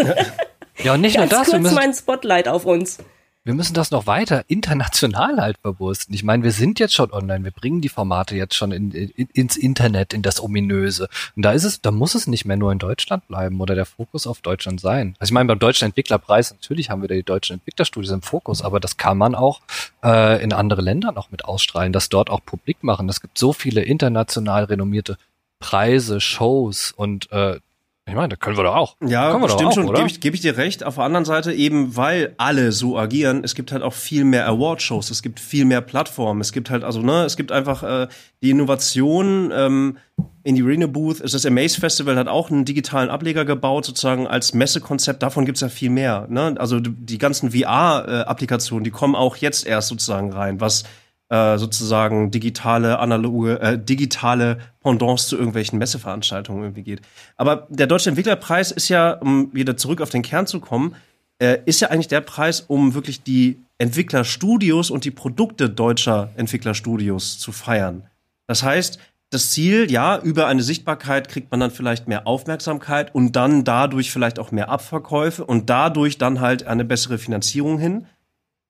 [0.82, 1.48] Ja, und nicht nur das.
[1.48, 2.98] kurz mein Spotlight auf uns
[3.46, 6.12] wir müssen das noch weiter international halt verwursten.
[6.16, 9.28] Ich meine, wir sind jetzt schon online, wir bringen die Formate jetzt schon in, in,
[9.32, 11.08] ins Internet, in das Ominöse.
[11.36, 13.86] Und da ist es, da muss es nicht mehr nur in Deutschland bleiben oder der
[13.86, 15.14] Fokus auf Deutschland sein.
[15.20, 18.62] Also ich meine, beim Deutschen Entwicklerpreis, natürlich haben wir da die deutschen Entwicklerstudios im Fokus,
[18.62, 19.60] aber das kann man auch
[20.02, 23.08] äh, in andere Länder noch mit ausstrahlen, das dort auch publik machen.
[23.08, 25.18] Es gibt so viele international renommierte
[25.60, 27.60] Preise, Shows und äh,
[28.08, 28.96] ich meine, da können wir doch auch.
[29.04, 30.84] Ja, können wir stimmt auch, schon, gebe ich, geb ich dir recht.
[30.84, 34.46] Auf der anderen Seite eben, weil alle so agieren, es gibt halt auch viel mehr
[34.46, 38.06] Award-Shows, es gibt viel mehr Plattformen, es gibt halt, also, ne, es gibt einfach äh,
[38.42, 39.96] die Innovation, ähm,
[40.44, 44.28] in die Arena Booth, ist das Amaze Festival hat auch einen digitalen Ableger gebaut, sozusagen
[44.28, 46.28] als Messekonzept, davon gibt's ja viel mehr.
[46.30, 46.54] Ne?
[46.58, 50.84] Also die ganzen VR-Applikationen, die kommen auch jetzt erst sozusagen rein, was
[51.28, 57.02] äh, sozusagen digitale, analoge, äh, digitale Pendants zu irgendwelchen Messeveranstaltungen irgendwie geht.
[57.36, 60.94] Aber der Deutsche Entwicklerpreis ist ja, um wieder zurück auf den Kern zu kommen,
[61.38, 67.38] äh, ist ja eigentlich der Preis, um wirklich die Entwicklerstudios und die Produkte deutscher Entwicklerstudios
[67.38, 68.04] zu feiern.
[68.46, 68.98] Das heißt,
[69.30, 74.12] das Ziel, ja, über eine Sichtbarkeit kriegt man dann vielleicht mehr Aufmerksamkeit und dann dadurch
[74.12, 78.06] vielleicht auch mehr Abverkäufe und dadurch dann halt eine bessere Finanzierung hin.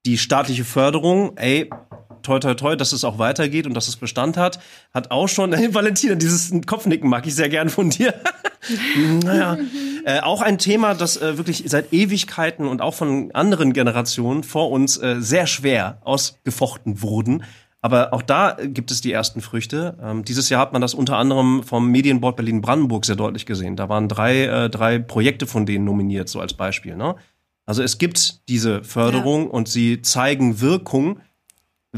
[0.07, 1.69] Die staatliche Förderung, ey,
[2.27, 4.59] toi, toi, toi, dass es auch weitergeht und dass es Bestand hat,
[4.93, 8.15] hat auch schon, hey, Valentina, dieses Kopfnicken mag ich sehr gern von dir.
[9.25, 9.59] naja,
[10.05, 14.71] äh, auch ein Thema, das äh, wirklich seit Ewigkeiten und auch von anderen Generationen vor
[14.71, 17.45] uns äh, sehr schwer ausgefochten wurden.
[17.81, 19.97] Aber auch da gibt es die ersten Früchte.
[20.03, 23.77] Ähm, dieses Jahr hat man das unter anderem vom Medienboard Berlin-Brandenburg sehr deutlich gesehen.
[23.77, 26.97] Da waren drei, äh, drei Projekte von denen nominiert, so als Beispiel.
[26.97, 27.15] Ne?
[27.65, 29.51] Also es gibt diese Förderung ja.
[29.51, 31.21] und sie zeigen Wirkung.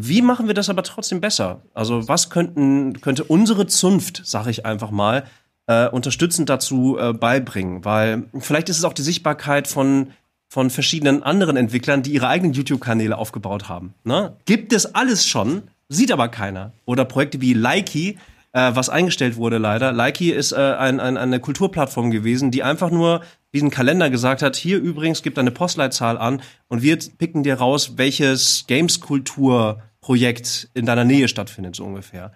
[0.01, 1.63] Wie machen wir das aber trotzdem besser?
[1.75, 5.25] Also was könnten, könnte unsere Zunft, sag ich einfach mal,
[5.67, 7.85] äh, unterstützend dazu äh, beibringen?
[7.85, 10.13] Weil vielleicht ist es auch die Sichtbarkeit von,
[10.49, 13.95] von verschiedenen anderen Entwicklern, die ihre eigenen YouTube-Kanäle aufgebaut haben.
[14.05, 14.37] Ne?
[14.45, 16.73] Gibt es alles schon, sieht aber keiner.
[16.85, 18.19] Oder Projekte wie Likey,
[18.53, 19.93] äh, was eingestellt wurde leider.
[19.93, 23.23] Likey ist äh, ein, ein, eine Kulturplattform gewesen, die einfach nur
[23.55, 27.95] diesen Kalender gesagt hat, hier übrigens gibt eine Postleitzahl an und wir picken dir raus,
[27.97, 32.33] welches Games-Kultur Projekt in deiner Nähe stattfindet, so ungefähr.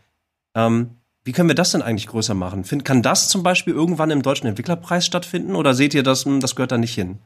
[0.55, 2.65] Ähm, wie können wir das denn eigentlich größer machen?
[2.65, 6.41] Find, kann das zum Beispiel irgendwann im Deutschen Entwicklerpreis stattfinden oder seht ihr, dass hm,
[6.41, 7.21] das gehört da nicht hin?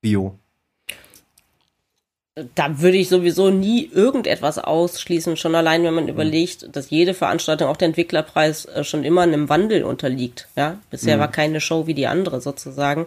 [0.00, 0.38] Bio.
[2.54, 6.10] Da würde ich sowieso nie irgendetwas ausschließen, schon allein, wenn man mhm.
[6.10, 10.46] überlegt, dass jede Veranstaltung, auch der Entwicklerpreis, äh, schon immer einem Wandel unterliegt.
[10.54, 11.22] Ja, bisher mhm.
[11.22, 13.06] war keine Show wie die andere sozusagen.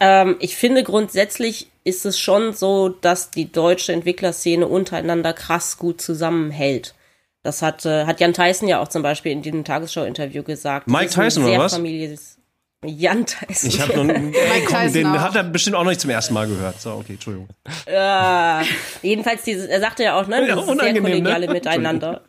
[0.00, 6.00] Ähm, ich finde grundsätzlich ist es schon so, dass die deutsche Entwicklerszene untereinander krass gut
[6.00, 6.94] zusammenhält.
[7.42, 10.88] Das hat, äh, hat Jan Tyson ja auch zum Beispiel in diesem Tagesschau-Interview gesagt.
[10.88, 11.74] Mike Tyson oder was?
[11.74, 12.40] Families
[12.84, 13.68] Jan Tyson.
[13.68, 15.20] Ich habe noch Mike komm, den auch.
[15.20, 16.80] hat er bestimmt auch noch nicht zum ersten Mal gehört.
[16.80, 17.48] So, okay, Entschuldigung.
[17.86, 18.64] Äh,
[19.02, 21.52] jedenfalls dieses, er sagte ja auch, ne, ja, dieses sehr kollegiale ne?
[21.52, 22.22] Miteinander.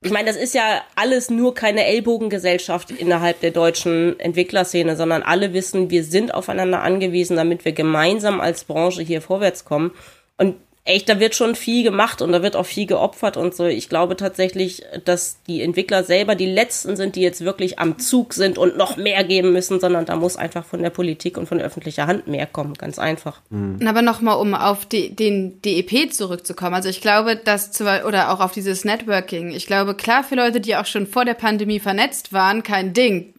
[0.00, 5.52] Ich meine, das ist ja alles nur keine Ellbogengesellschaft innerhalb der deutschen Entwicklerszene, sondern alle
[5.52, 9.90] wissen, wir sind aufeinander angewiesen, damit wir gemeinsam als Branche hier vorwärts kommen.
[10.36, 10.54] Und
[10.88, 13.66] echt, da wird schon viel gemacht und da wird auch viel geopfert und so.
[13.66, 18.32] Ich glaube tatsächlich, dass die Entwickler selber die letzten sind, die jetzt wirklich am Zug
[18.32, 21.60] sind und noch mehr geben müssen, sondern da muss einfach von der Politik und von
[21.60, 23.40] öffentlicher Hand mehr kommen, ganz einfach.
[23.50, 23.86] Mhm.
[23.86, 26.74] Aber nochmal, um auf die, den DEP zurückzukommen.
[26.74, 29.50] Also ich glaube, dass zu, oder auch auf dieses Networking.
[29.50, 33.34] Ich glaube, klar für Leute, die auch schon vor der Pandemie vernetzt waren, kein Ding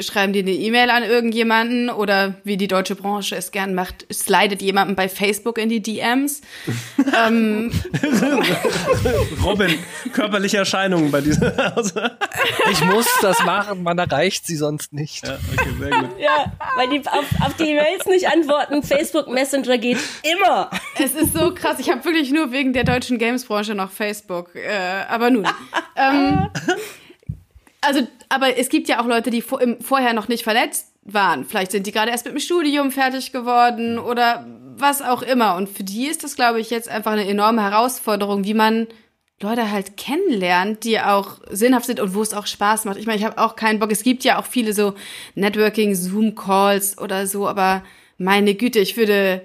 [0.00, 4.62] schreiben die eine E-Mail an irgendjemanden oder wie die deutsche Branche es gern macht, slidet
[4.62, 6.40] jemanden bei Facebook in die DMs.
[7.24, 7.70] ähm,
[9.42, 9.78] Robin,
[10.12, 12.16] körperliche Erscheinungen bei dieser Hause.
[12.70, 15.26] Ich muss das machen, man erreicht sie sonst nicht.
[15.26, 16.10] Ja, okay, sehr gut.
[16.18, 18.82] Ja, weil die auf, auf die E-Mails nicht antworten.
[18.82, 20.70] Facebook Messenger geht immer.
[20.98, 21.78] Es ist so krass.
[21.78, 24.54] Ich habe wirklich nur wegen der deutschen Gamesbranche noch Facebook.
[24.54, 25.46] Äh, aber nun.
[25.96, 26.48] ähm,
[27.80, 31.44] also, aber es gibt ja auch Leute, die vor, im, vorher noch nicht verletzt waren.
[31.44, 35.56] Vielleicht sind die gerade erst mit dem Studium fertig geworden oder was auch immer.
[35.56, 38.86] Und für die ist das, glaube ich, jetzt einfach eine enorme Herausforderung, wie man
[39.42, 42.98] Leute halt kennenlernt, die auch sinnhaft sind und wo es auch Spaß macht.
[42.98, 43.90] Ich meine, ich habe auch keinen Bock.
[43.90, 44.94] Es gibt ja auch viele so
[45.34, 47.82] Networking, Zoom-Calls oder so, aber
[48.18, 49.42] meine Güte, ich würde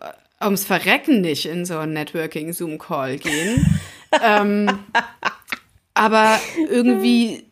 [0.00, 3.80] äh, ums Verrecken nicht in so einen Networking-Zoom-Call gehen.
[4.22, 4.78] ähm,
[5.94, 6.38] aber
[6.70, 7.47] irgendwie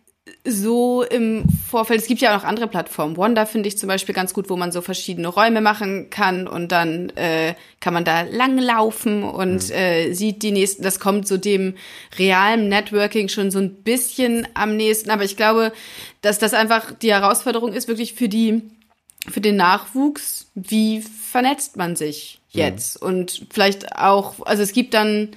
[0.46, 3.16] so im Vorfeld, es gibt ja auch noch andere Plattformen.
[3.16, 6.72] Wanda finde ich zum Beispiel ganz gut, wo man so verschiedene Räume machen kann und
[6.72, 9.74] dann äh, kann man da langlaufen und mhm.
[9.74, 11.74] äh, sieht die nächsten, das kommt so dem
[12.18, 15.10] realen Networking schon so ein bisschen am nächsten.
[15.10, 15.72] Aber ich glaube,
[16.22, 18.62] dass das einfach die Herausforderung ist, wirklich für die,
[19.28, 23.02] für den Nachwuchs, wie vernetzt man sich jetzt?
[23.02, 23.08] Mhm.
[23.08, 25.30] Und vielleicht auch, also es gibt dann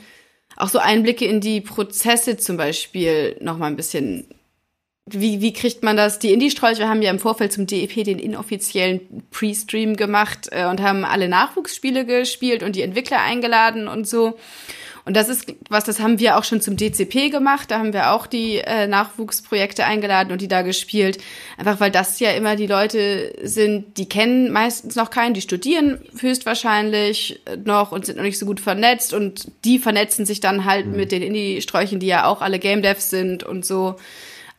[0.55, 4.27] auch so Einblicke in die Prozesse zum Beispiel noch mal ein bisschen
[5.11, 6.19] wie, wie kriegt man das?
[6.19, 11.05] Die Indie-Strolche haben ja im Vorfeld zum DEP den inoffiziellen Pre-Stream gemacht äh, und haben
[11.05, 14.37] alle Nachwuchsspiele gespielt und die Entwickler eingeladen und so.
[15.09, 17.71] Und das ist was, das haben wir auch schon zum DCP gemacht.
[17.71, 21.17] Da haben wir auch die äh, Nachwuchsprojekte eingeladen und die da gespielt.
[21.57, 25.99] Einfach weil das ja immer die Leute sind, die kennen meistens noch keinen, die studieren
[26.19, 30.85] höchstwahrscheinlich noch und sind noch nicht so gut vernetzt und die vernetzen sich dann halt
[30.85, 30.97] mhm.
[30.97, 33.95] mit den Indie-Sträuchen, die ja auch alle Game Devs sind und so.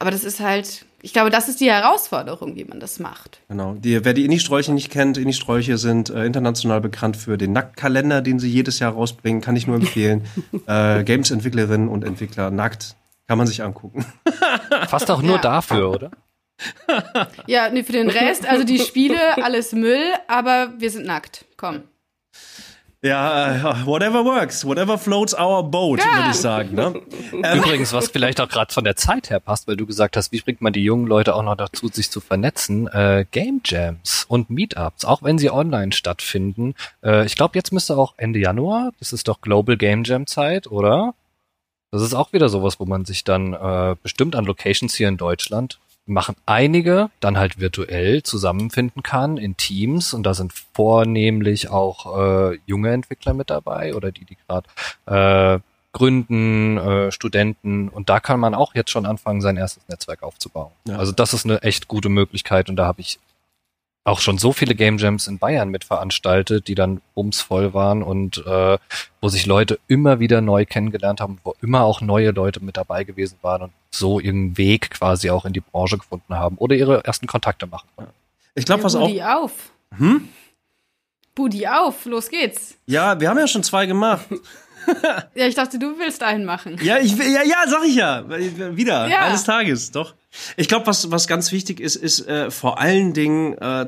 [0.01, 3.40] Aber das ist halt, ich glaube, das ist die Herausforderung, wie man das macht.
[3.48, 3.74] Genau.
[3.74, 8.38] Die, wer die Indie-Sträuche nicht kennt, Indie-Sträuche sind äh, international bekannt für den Nacktkalender, den
[8.38, 10.24] sie jedes Jahr rausbringen, kann ich nur empfehlen.
[10.66, 12.96] äh, Games-Entwicklerinnen und Entwickler nackt,
[13.28, 14.07] kann man sich angucken.
[14.88, 15.42] Fast auch nur ja.
[15.42, 16.11] dafür, oder?
[17.46, 21.44] ja, nee, für den Rest, also die Spiele, alles Müll, aber wir sind nackt.
[21.59, 21.82] Komm.
[23.03, 26.16] Ja, uh, whatever works, whatever floats our boat, ja.
[26.16, 26.74] würde ich sagen.
[26.74, 27.01] Ne?
[27.42, 30.32] Ähm, Übrigens, was vielleicht auch gerade von der Zeit her passt, weil du gesagt hast,
[30.32, 32.88] wie bringt man die jungen Leute auch noch dazu, sich zu vernetzen?
[32.88, 36.74] Äh, Game Jams und Meetups, auch wenn sie online stattfinden.
[37.03, 40.66] Äh, ich glaube, jetzt müsste auch Ende Januar, das ist doch Global Game Jam Zeit,
[40.66, 41.14] oder?
[41.92, 45.16] Das ist auch wieder sowas, wo man sich dann äh, bestimmt an Locations hier in
[45.16, 52.18] Deutschland machen einige dann halt virtuell zusammenfinden kann in Teams und da sind vornehmlich auch
[52.53, 54.68] äh, junge Entwickler mit dabei oder die, die gerade
[55.07, 55.61] äh,
[55.92, 60.72] gründen, äh, Studenten und da kann man auch jetzt schon anfangen, sein erstes Netzwerk aufzubauen.
[60.86, 60.98] Ja.
[60.98, 63.18] Also das ist eine echt gute Möglichkeit und da habe ich
[64.05, 68.78] auch schon so viele Game Jams in Bayern mitveranstaltet, die dann bumsvoll waren und äh,
[69.20, 73.05] wo sich Leute immer wieder neu kennengelernt haben, wo immer auch neue Leute mit dabei
[73.05, 77.05] gewesen waren und so ihren Weg quasi auch in die Branche gefunden haben oder ihre
[77.05, 77.88] ersten Kontakte machen.
[78.55, 79.44] Ich glaube, was Budi auch.
[79.44, 79.53] auf.
[79.96, 80.28] Hm?
[81.34, 82.76] Budi auf, los geht's.
[82.86, 84.26] Ja, wir haben ja schon zwei gemacht.
[85.35, 86.78] ja, ich dachte, du willst einen machen.
[86.83, 88.24] Ja, ich ja, ja, sag ich ja.
[88.28, 89.20] Wieder, ja.
[89.20, 90.14] eines Tages, doch.
[90.57, 93.87] Ich glaube, was, was ganz wichtig ist, ist äh, vor allen Dingen äh,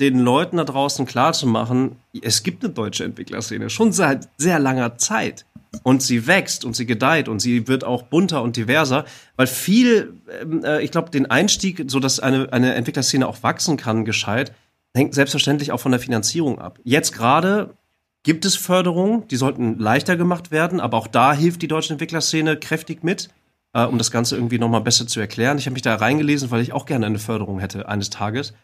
[0.00, 5.44] den Leuten da draußen klarzumachen, es gibt eine deutsche Entwicklerszene schon seit sehr langer Zeit.
[5.82, 9.04] Und sie wächst und sie gedeiht und sie wird auch bunter und diverser,
[9.36, 13.76] weil viel, ähm, äh, ich glaube, den Einstieg, so dass eine, eine Entwicklerszene auch wachsen
[13.76, 14.54] kann, gescheit,
[14.94, 16.78] hängt selbstverständlich auch von der Finanzierung ab.
[16.84, 17.74] Jetzt gerade
[18.22, 22.56] gibt es Förderungen, die sollten leichter gemacht werden, aber auch da hilft die deutsche Entwicklerszene
[22.56, 23.30] kräftig mit
[23.72, 25.58] äh, um das Ganze irgendwie nochmal besser zu erklären.
[25.58, 28.54] Ich habe mich da reingelesen, weil ich auch gerne eine Förderung hätte eines Tages.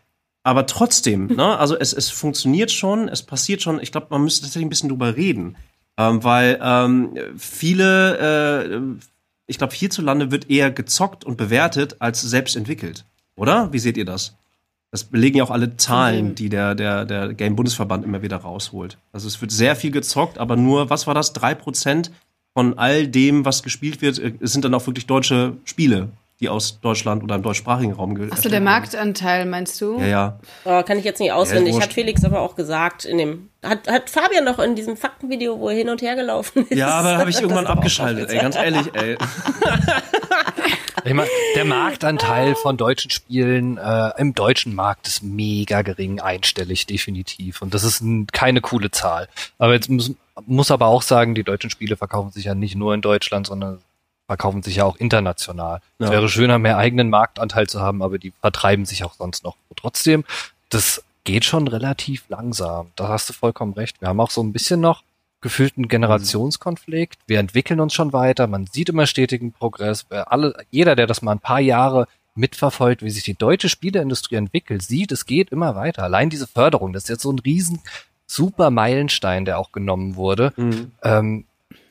[0.43, 3.81] Aber trotzdem, ne, also es, es funktioniert schon, es passiert schon.
[3.81, 5.57] Ich glaube, man müsste tatsächlich ein bisschen drüber reden.
[5.97, 9.01] Ähm, weil ähm, viele, äh,
[9.47, 13.05] ich glaube, hierzulande wird eher gezockt und bewertet als selbst entwickelt.
[13.37, 13.73] Oder?
[13.73, 14.37] Wie seht ihr das?
[14.95, 18.97] Das belegen ja auch alle Zahlen, die der, der, der Game-Bundesverband immer wieder rausholt.
[19.13, 22.13] Also es wird sehr viel gezockt, aber nur, was war das, drei Prozent
[22.53, 26.11] von all dem, was gespielt wird, äh, sind dann auch wirklich deutsche Spiele.
[26.41, 29.99] die aus Deutschland oder im deutschsprachigen Raum ge- Achso, der Marktanteil meinst du?
[29.99, 30.11] werden.
[30.11, 30.83] Ja, Oh, ja.
[30.83, 31.75] kann ich jetzt nicht auswendig.
[31.75, 31.87] wurscht.
[31.89, 33.49] hat Felix aber auch gesagt in dem.
[33.65, 36.77] Hat, hat Fabian noch in diesem Faktenvideo, wo er hin und her gelaufen ist.
[36.77, 39.17] Ja, aber da habe ich irgendwann abgeschaltet, ey, ganz ehrlich, ey.
[41.05, 46.87] Ich mein, der Marktanteil von deutschen Spielen äh, im deutschen Markt ist mega gering, einstellig
[46.87, 47.61] definitiv.
[47.61, 48.03] Und das ist
[48.33, 49.29] keine coole Zahl.
[49.59, 50.13] Aber jetzt muss,
[50.47, 53.81] muss aber auch sagen, die deutschen Spiele verkaufen sich ja nicht nur in Deutschland, sondern
[54.27, 55.81] verkaufen sich ja auch international.
[55.99, 56.13] Es Ja.
[56.13, 59.57] wäre schöner, mehr eigenen Marktanteil zu haben, aber die vertreiben sich auch sonst noch.
[59.77, 60.25] Trotzdem,
[60.71, 62.87] das geht schon relativ langsam.
[62.97, 64.01] Da hast du vollkommen recht.
[64.01, 65.03] Wir haben auch so ein bisschen noch
[65.45, 67.19] gefühlten Generationskonflikt.
[67.27, 68.47] Wir entwickeln uns schon weiter.
[68.47, 70.07] Man sieht immer stetigen Progress.
[70.09, 74.83] Alle, jeder, der das mal ein paar Jahre mitverfolgt, wie sich die deutsche Spieleindustrie entwickelt,
[74.83, 76.03] sieht, es geht immer weiter.
[76.03, 77.81] Allein diese Förderung, das ist jetzt so ein riesen
[78.27, 80.55] super Meilenstein, der auch genommen wurde.
[80.57, 80.93] Mhm.
[81.03, 81.45] Ähm,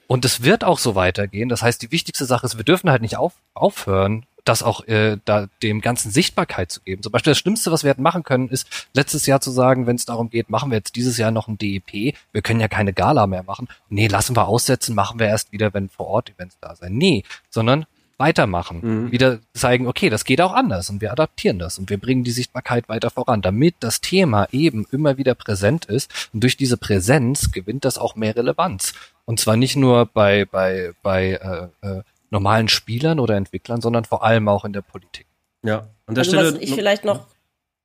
[0.08, 1.48] und es wird auch so weitergehen.
[1.48, 5.18] Das heißt, die wichtigste Sache ist, wir dürfen halt nicht auf, aufhören, das auch äh,
[5.26, 7.02] da dem ganzen Sichtbarkeit zu geben.
[7.02, 9.96] Zum Beispiel das Schlimmste, was wir hätten machen können, ist letztes Jahr zu sagen, wenn
[9.96, 12.94] es darum geht, machen wir jetzt dieses Jahr noch ein DEP, wir können ja keine
[12.94, 13.68] Gala mehr machen.
[13.90, 16.94] Nee, lassen wir aussetzen, machen wir erst wieder, wenn vor Ort Events da sein.
[16.94, 17.86] Nee, sondern
[18.18, 18.80] weitermachen.
[18.82, 19.12] Mhm.
[19.12, 22.32] Wieder zeigen, okay, das geht auch anders und wir adaptieren das und wir bringen die
[22.32, 27.52] Sichtbarkeit weiter voran, damit das Thema eben immer wieder präsent ist und durch diese Präsenz
[27.52, 28.94] gewinnt das auch mehr Relevanz.
[29.26, 32.04] Und zwar nicht nur bei, bei, bei äh, äh,
[32.34, 35.28] normalen Spielern oder Entwicklern, sondern vor allem auch in der Politik.
[35.64, 36.54] Ja, an der Also Stelle.
[36.56, 37.28] was ich vielleicht noch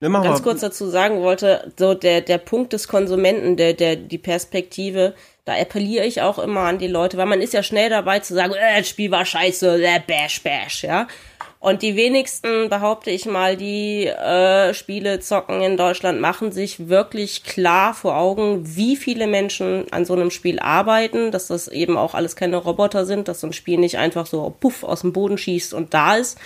[0.01, 0.43] Ne, ganz mal.
[0.43, 5.55] kurz dazu sagen wollte, so der, der Punkt des Konsumenten, der, der, die Perspektive, da
[5.61, 8.53] appelliere ich auch immer an die Leute, weil man ist ja schnell dabei zu sagen,
[8.53, 11.09] äh, das Spiel war scheiße, äh, bash, bash, ja.
[11.61, 17.43] Und die wenigsten, behaupte ich mal, die äh, Spiele zocken in Deutschland, machen sich wirklich
[17.43, 22.15] klar vor Augen, wie viele Menschen an so einem Spiel arbeiten, dass das eben auch
[22.15, 25.37] alles keine Roboter sind, dass so ein Spiel nicht einfach so puff aus dem Boden
[25.37, 26.39] schießt und da ist.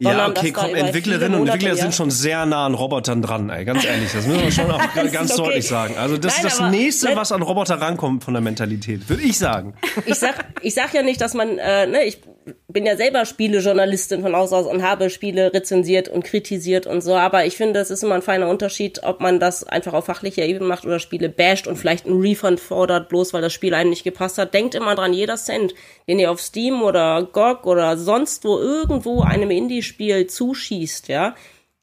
[0.00, 3.64] Ja, sondern okay, komm, Entwicklerinnen und Entwickler sind schon sehr nah an Robotern dran, ey,
[3.64, 4.12] ganz ehrlich.
[4.12, 4.80] Das müssen wir schon auch
[5.12, 5.42] ganz okay.
[5.42, 5.96] deutlich sagen.
[5.98, 7.16] Also das Nein, ist das nächste, Nein.
[7.16, 9.74] was an Roboter rankommt von der Mentalität, würde ich sagen.
[10.06, 12.20] ich sag, ich sag ja nicht, dass man, äh, ne, ich
[12.68, 17.14] bin ja selber Spielejournalistin von Haus aus und habe Spiele rezensiert und kritisiert und so,
[17.14, 20.44] aber ich finde, es ist immer ein feiner Unterschied, ob man das einfach auf fachlicher
[20.44, 23.90] Ebene macht oder Spiele basht und vielleicht einen Refund fordert, bloß weil das Spiel einem
[23.90, 24.54] nicht gepasst hat.
[24.54, 25.74] Denkt immer dran, jeder Cent,
[26.06, 31.34] den ihr auf Steam oder GOG oder sonst wo irgendwo einem Indie-Spiel zuschießt, ja,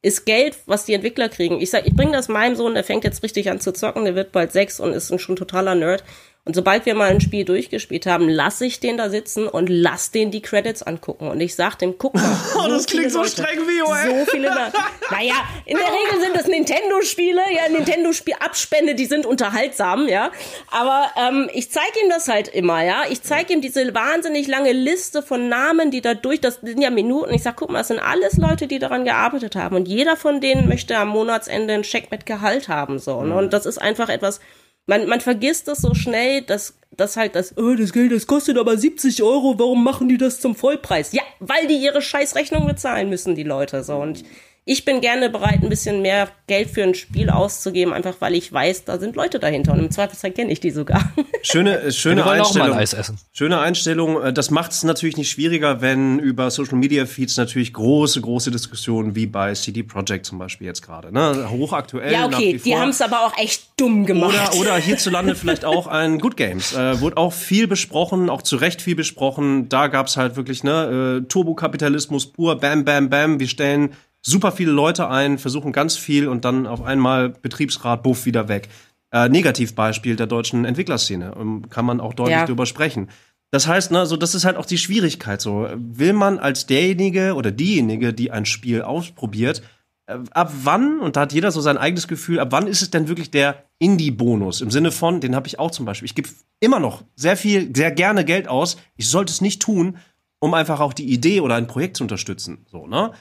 [0.05, 1.59] ist Geld, was die Entwickler kriegen.
[1.59, 4.13] Ich sag, ich bringe das meinem Sohn, der fängt jetzt richtig an zu zocken, der
[4.13, 6.03] wird bald sechs und ist schon totaler Nerd.
[6.47, 10.11] Und sobald wir mal ein Spiel durchgespielt haben, lasse ich den da sitzen und lass
[10.11, 11.27] den die Credits angucken.
[11.27, 12.23] Und ich sag dem, guck mal.
[12.55, 14.25] Oh, das klingt so Leute, streng, Vio, ey.
[14.25, 14.71] So viele da.
[15.11, 15.33] Naja,
[15.65, 20.31] in der Regel sind das Nintendo-Spiele, ja, Nintendo-Spiel-Abspende, die sind unterhaltsam, ja.
[20.71, 23.03] Aber ähm, ich zeige ihm das halt immer, ja.
[23.09, 26.91] Ich zeige ihm diese wahnsinnig lange Liste von Namen, die da durch, das sind ja
[26.91, 27.33] Minuten.
[27.33, 29.75] Ich sag, guck mal, das sind alles Leute, die daran gearbeitet haben.
[29.75, 33.23] Und jeder von denen möchte am Monatsende einen Scheck mit Gehalt haben, so.
[33.23, 33.35] Ne?
[33.35, 34.39] Und das ist einfach etwas,
[34.85, 38.57] man, man vergisst es so schnell, dass, dass halt das, oh, das Geld, das kostet
[38.57, 41.11] aber 70 Euro, warum machen die das zum Vollpreis?
[41.11, 43.95] Ja, weil die ihre Scheißrechnung bezahlen müssen, die Leute, so.
[43.95, 44.23] Und
[44.67, 48.51] ich bin gerne bereit, ein bisschen mehr Geld für ein Spiel auszugeben, einfach weil ich
[48.51, 51.13] weiß, da sind Leute dahinter und im Zweifelsfall kenne ich die sogar.
[51.43, 52.77] Schöne, äh, schöne wollen auch mal Einstellung.
[52.77, 53.19] Eis essen.
[53.31, 54.23] Schöne Einstellung.
[54.23, 58.49] Äh, Das macht es natürlich nicht schwieriger, wenn über Social Media Feeds natürlich große, große
[58.49, 61.13] Diskussionen wie bei CD Projekt zum Beispiel jetzt gerade.
[61.13, 61.47] Ne?
[61.51, 62.11] Hochaktuell.
[62.11, 64.55] ja, nach okay, die haben es aber auch echt dumm gemacht.
[64.55, 66.73] Oder, oder hierzulande vielleicht auch ein Good Games.
[66.73, 69.69] Äh, wurde auch viel besprochen, auch zu Recht viel besprochen.
[69.69, 73.39] Da gab's halt wirklich ne äh, Turbokapitalismus pur, bam, bam, bam.
[73.39, 73.93] Wir stellen
[74.25, 78.69] super viele Leute ein, versuchen ganz viel und dann auf einmal Betriebsrat, buff, wieder weg.
[79.11, 81.33] Äh, Negativbeispiel der deutschen Entwicklerszene.
[81.39, 82.45] Ähm, kann man auch deutlich Ja.
[82.45, 83.09] drüber sprechen.
[83.51, 85.39] Das heißt, ne, so das ist halt auch die Schwierigkeit.
[85.41, 89.61] So will man als derjenige oder diejenige, die ein Spiel ausprobiert,
[90.07, 92.89] äh, ab wann, und da hat jeder so sein eigenes Gefühl, ab wann ist es
[92.89, 94.61] denn wirklich der Indie-Bonus?
[94.61, 96.07] Im Sinne von, den habe ich auch zum Beispiel.
[96.07, 98.77] Ich gebe immer noch sehr viel, sehr gerne Geld aus.
[98.97, 99.97] Ich sollte es nicht tun,
[100.39, 102.65] um einfach auch die Idee oder ein Projekt zu unterstützen.
[102.71, 103.11] So, ne?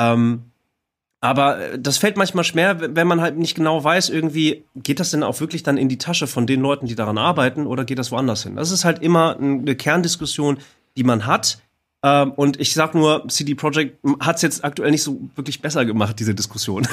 [0.00, 0.51] Ähm,
[1.22, 5.00] aber äh, das fällt manchmal schwer, wenn wenn man halt nicht genau weiß, irgendwie, geht
[5.00, 7.86] das denn auch wirklich dann in die Tasche von den Leuten, die daran arbeiten, oder
[7.86, 8.56] geht das woanders hin?
[8.56, 10.58] Das ist halt immer eine Kerndiskussion,
[10.96, 11.62] die man hat.
[12.04, 15.84] Ähm, und ich sag nur, CD Projekt hat es jetzt aktuell nicht so wirklich besser
[15.84, 16.86] gemacht, diese Diskussion.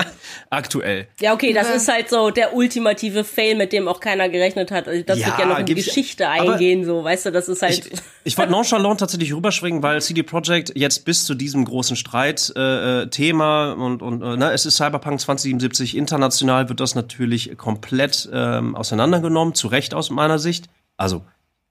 [0.50, 1.06] aktuell.
[1.20, 1.74] Ja, okay, das Ja.
[1.74, 4.88] ist halt so der ultimative Fail, mit dem auch keiner gerechnet hat.
[4.88, 7.48] Also das Ja, wird ja noch in ich- Geschichte aber eingehen, so, weißt du, das
[7.48, 7.86] ist halt.
[7.86, 7.92] Ich,
[8.24, 13.06] ich wollte nonchalant tatsächlich rüberschwingen, weil CD Projekt jetzt bis zu diesem großen Streit-Thema äh,
[13.08, 18.74] Thema und, und äh, ne, es ist Cyberpunk 2077, international wird das natürlich komplett ähm,
[18.76, 20.66] auseinandergenommen, zu Recht aus meiner Sicht.
[20.96, 21.22] Also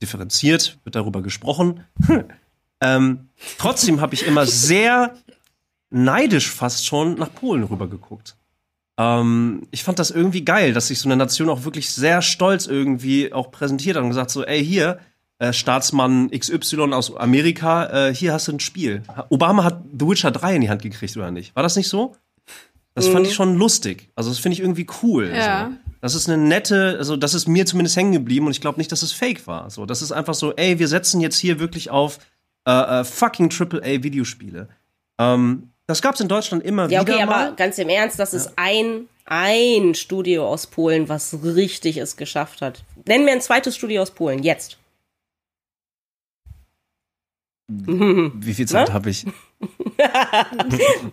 [0.01, 1.85] differenziert wird darüber gesprochen.
[2.83, 5.15] Ähm, trotzdem habe ich immer sehr
[5.89, 8.35] neidisch fast schon nach Polen rübergeguckt.
[8.97, 12.67] Ähm, ich fand das irgendwie geil, dass sich so eine Nation auch wirklich sehr stolz
[12.67, 14.99] irgendwie auch präsentiert hat und gesagt so, ey, hier,
[15.39, 19.03] äh, Staatsmann XY aus Amerika, äh, hier hast du ein Spiel.
[19.29, 21.55] Obama hat The Witcher 3 in die Hand gekriegt, oder nicht?
[21.55, 22.15] War das nicht so?
[22.95, 24.11] Das fand ich schon lustig.
[24.15, 25.31] Also das finde ich irgendwie cool.
[25.35, 25.69] Ja.
[25.69, 25.75] So.
[26.01, 28.91] Das ist eine nette, also das ist mir zumindest hängen geblieben und ich glaube nicht,
[28.91, 29.69] dass es fake war.
[29.71, 32.19] So, das ist einfach so, ey, wir setzen jetzt hier wirklich auf
[32.67, 34.69] äh, äh, fucking AAA Videospiele.
[35.19, 37.47] Ähm, das gab's in Deutschland immer Ja, wieder okay, mal.
[37.47, 42.61] aber ganz im Ernst, das ist ein, ein Studio aus Polen, was richtig es geschafft
[42.61, 42.83] hat.
[43.05, 44.77] Nenn mir ein zweites Studio aus Polen, jetzt.
[47.67, 48.93] Wie viel Zeit Ne?
[48.93, 49.25] habe ich?
[49.27, 49.33] Ist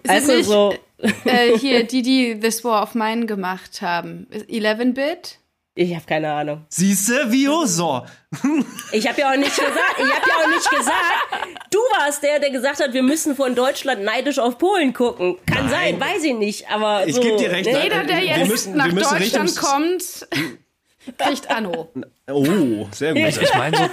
[0.05, 0.75] es Also nicht, so,
[1.25, 4.27] äh, hier, die, die This War of Mine gemacht haben.
[4.33, 5.39] 11-Bit?
[5.81, 6.67] Ich habe keine Ahnung.
[6.69, 8.03] Siehste, wie oh, so.
[8.93, 12.39] Ich habe ja auch nicht gesagt, ich habe ja auch nicht gesagt, du warst der,
[12.39, 15.39] der gesagt hat, wir müssen von Deutschland neidisch auf Polen gucken.
[15.47, 17.73] Kann sein, weiß ich nicht, aber Ich so, geb dir recht, ne?
[17.73, 17.83] nein.
[17.85, 20.29] Jeder, der jetzt müssen- nach Deutschland kommt,
[21.17, 21.89] kriegt Anno.
[22.31, 23.25] Oh, sehr gut.
[23.25, 23.85] Also ich meine, so,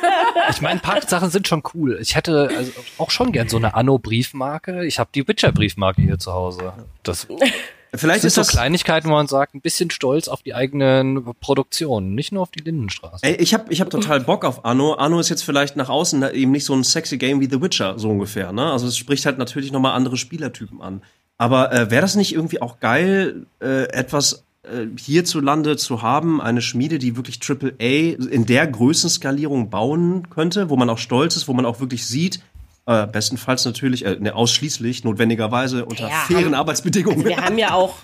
[0.50, 2.00] ich meine, ein paar Sachen sind schon cool.
[2.02, 4.86] Ich hätte also auch schon gern so eine Anno-Briefmarke.
[4.86, 6.74] Ich habe die Witcher-Briefmarke hier zu Hause.
[7.04, 7.28] Das
[7.98, 8.50] Vielleicht sind ist so das.
[8.50, 12.62] Kleinigkeiten, wo man sagt, ein bisschen stolz auf die eigenen Produktionen, nicht nur auf die
[12.64, 13.26] Lindenstraße.
[13.26, 14.94] Ey, ich habe ich hab total Bock auf Anno.
[14.94, 17.98] Anno ist jetzt vielleicht nach außen eben nicht so ein sexy Game wie The Witcher,
[18.00, 18.52] so ungefähr.
[18.52, 18.72] Ne?
[18.72, 21.02] Also es spricht halt natürlich nochmal andere Spielertypen an.
[21.38, 26.62] Aber äh, wäre das nicht irgendwie auch geil, äh, etwas äh, hierzulande zu haben, eine
[26.62, 31.54] Schmiede, die wirklich AAA in der Größenskalierung bauen könnte, wo man auch stolz ist, wo
[31.54, 32.42] man auch wirklich sieht,
[32.88, 37.24] äh, bestenfalls natürlich, äh, ne, ausschließlich, notwendigerweise unter Ja, fairen haben- Arbeitsbedingungen.
[37.26, 37.96] Wir haben ja auch,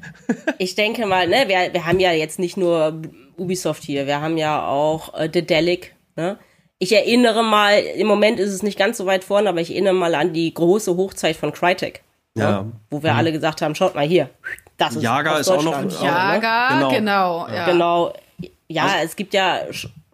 [0.58, 3.00] ich denke mal, ne, wir, wir haben ja jetzt nicht nur
[3.36, 6.38] Ubisoft hier, wir haben ja auch äh, Dedelic, ne?
[6.78, 9.94] Ich erinnere mal, im Moment ist es nicht ganz so weit vorne, aber ich erinnere
[9.94, 12.02] mal an die große Hochzeit von Crytek,
[12.36, 12.66] ja.
[12.90, 14.28] wo wir alle gesagt haben, schaut mal hier,
[14.78, 15.92] das ist Jager ist auch noch- auch, ne?
[16.02, 16.90] Jager, Genau.
[16.90, 17.46] genau.
[17.48, 17.66] ja.
[17.66, 18.12] Genau.
[18.66, 19.60] Ja, es gibt ja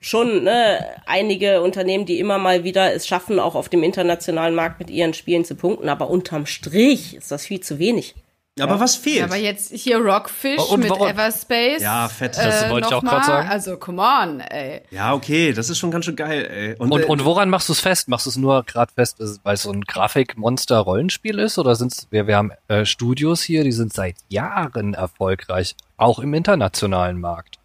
[0.00, 4.78] schon ne, einige Unternehmen, die immer mal wieder es schaffen, auch auf dem internationalen Markt
[4.78, 8.14] mit ihren Spielen zu punkten, aber unterm Strich ist das viel zu wenig.
[8.60, 9.22] Aber was fehlt?
[9.22, 11.80] Aber jetzt hier Rockfish Und mit warum- Everspace.
[11.80, 12.36] Ja, fett.
[12.36, 13.48] Das äh, wollte ich auch grad sagen.
[13.48, 14.82] Also, come on, ey.
[14.90, 16.74] ja, okay, das ist schon ganz schön geil, ey.
[16.76, 18.08] Und, äh, und woran machst du es fest?
[18.08, 21.58] Machst du es nur gerade fest, weil es so ein Grafikmonster-Rollenspiel ist?
[21.58, 26.34] Oder sind's, wir, wir haben äh, Studios hier, die sind seit Jahren erfolgreich, auch im
[26.34, 27.57] internationalen Markt.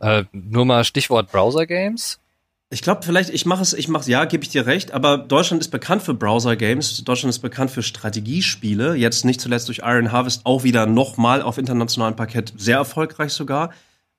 [0.00, 2.20] Äh, nur mal Stichwort Browser-Games.
[2.68, 5.60] Ich glaube, vielleicht, ich mache es, ich mache ja, gebe ich dir recht, aber Deutschland
[5.62, 10.40] ist bekannt für Browser-Games, Deutschland ist bekannt für Strategiespiele, jetzt nicht zuletzt durch Iron Harvest
[10.44, 13.70] auch wieder nochmal auf internationalem Parkett sehr erfolgreich sogar.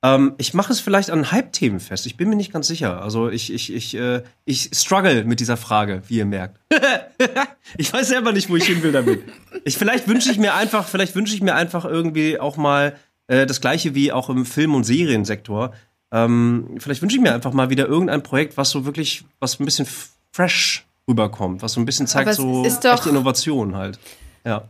[0.02, 3.02] Ähm, ich mache es vielleicht an Hype-Themen fest, ich bin mir nicht ganz sicher.
[3.02, 6.58] Also ich, ich, ich, äh, ich struggle mit dieser Frage, wie ihr merkt.
[7.76, 9.24] ich weiß selber nicht, wo ich hin will damit.
[9.64, 12.96] Ich, vielleicht wünsche ich mir einfach, vielleicht wünsche ich mir einfach irgendwie auch mal
[13.28, 15.72] äh, das gleiche wie auch im Film- und Seriensektor.
[16.10, 19.64] Ähm, vielleicht wünsche ich mir einfach mal wieder irgendein Projekt, was so wirklich, was ein
[19.64, 19.86] bisschen
[20.32, 23.98] fresh rüberkommt, was so ein bisschen zeigt so ist doch- echte Innovation halt.
[24.44, 24.68] Ja.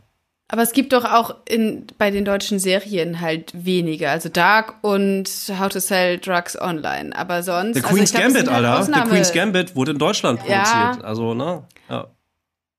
[0.51, 4.09] Aber es gibt doch auch in, bei den deutschen Serien halt wenige.
[4.09, 5.29] Also Dark und
[5.59, 7.15] How to Sell Drugs Online.
[7.15, 7.75] Aber sonst.
[7.77, 8.83] The also Queen's ich glaub, Gambit, halt Alter.
[8.85, 10.63] The Queen's Gambit wurde in Deutschland Ja.
[10.63, 11.05] produziert.
[11.05, 11.63] Also, ne?
[11.87, 12.07] Ja.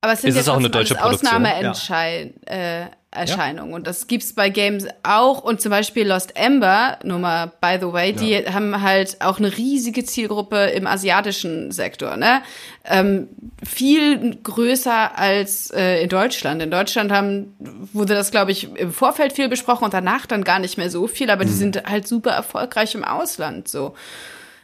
[0.01, 1.29] Aber es sind Ist jetzt es auch eine deutsche Produktion?
[1.29, 2.43] Ausnahmeerscheinungen.
[2.49, 3.75] Äh, Erscheinungen.
[3.75, 5.43] Und das gibt's bei Games auch.
[5.43, 9.57] Und zum Beispiel Lost Ember, nur mal by the way, die haben halt auch eine
[9.57, 12.17] riesige Zielgruppe im asiatischen Sektor.
[12.17, 12.43] Ne?
[12.85, 13.29] Ähm,
[13.65, 16.63] viel größer als äh, in Deutschland.
[16.63, 17.57] In Deutschland haben,
[17.93, 21.09] wurde das, glaube ich, im Vorfeld viel besprochen und danach dann gar nicht mehr so
[21.09, 21.31] viel.
[21.31, 23.67] Aber die sind halt super erfolgreich im Ausland.
[23.67, 23.95] So.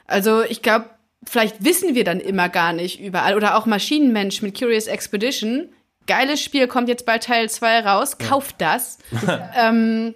[0.06, 0.86] Also ich glaube,
[1.24, 3.34] vielleicht wissen wir dann immer gar nicht überall.
[3.34, 5.68] Oder auch Maschinenmensch mit Curious Expedition.
[6.06, 8.18] Geiles Spiel, kommt jetzt bald Teil 2 raus.
[8.18, 8.98] Kauft das.
[9.56, 10.14] ähm,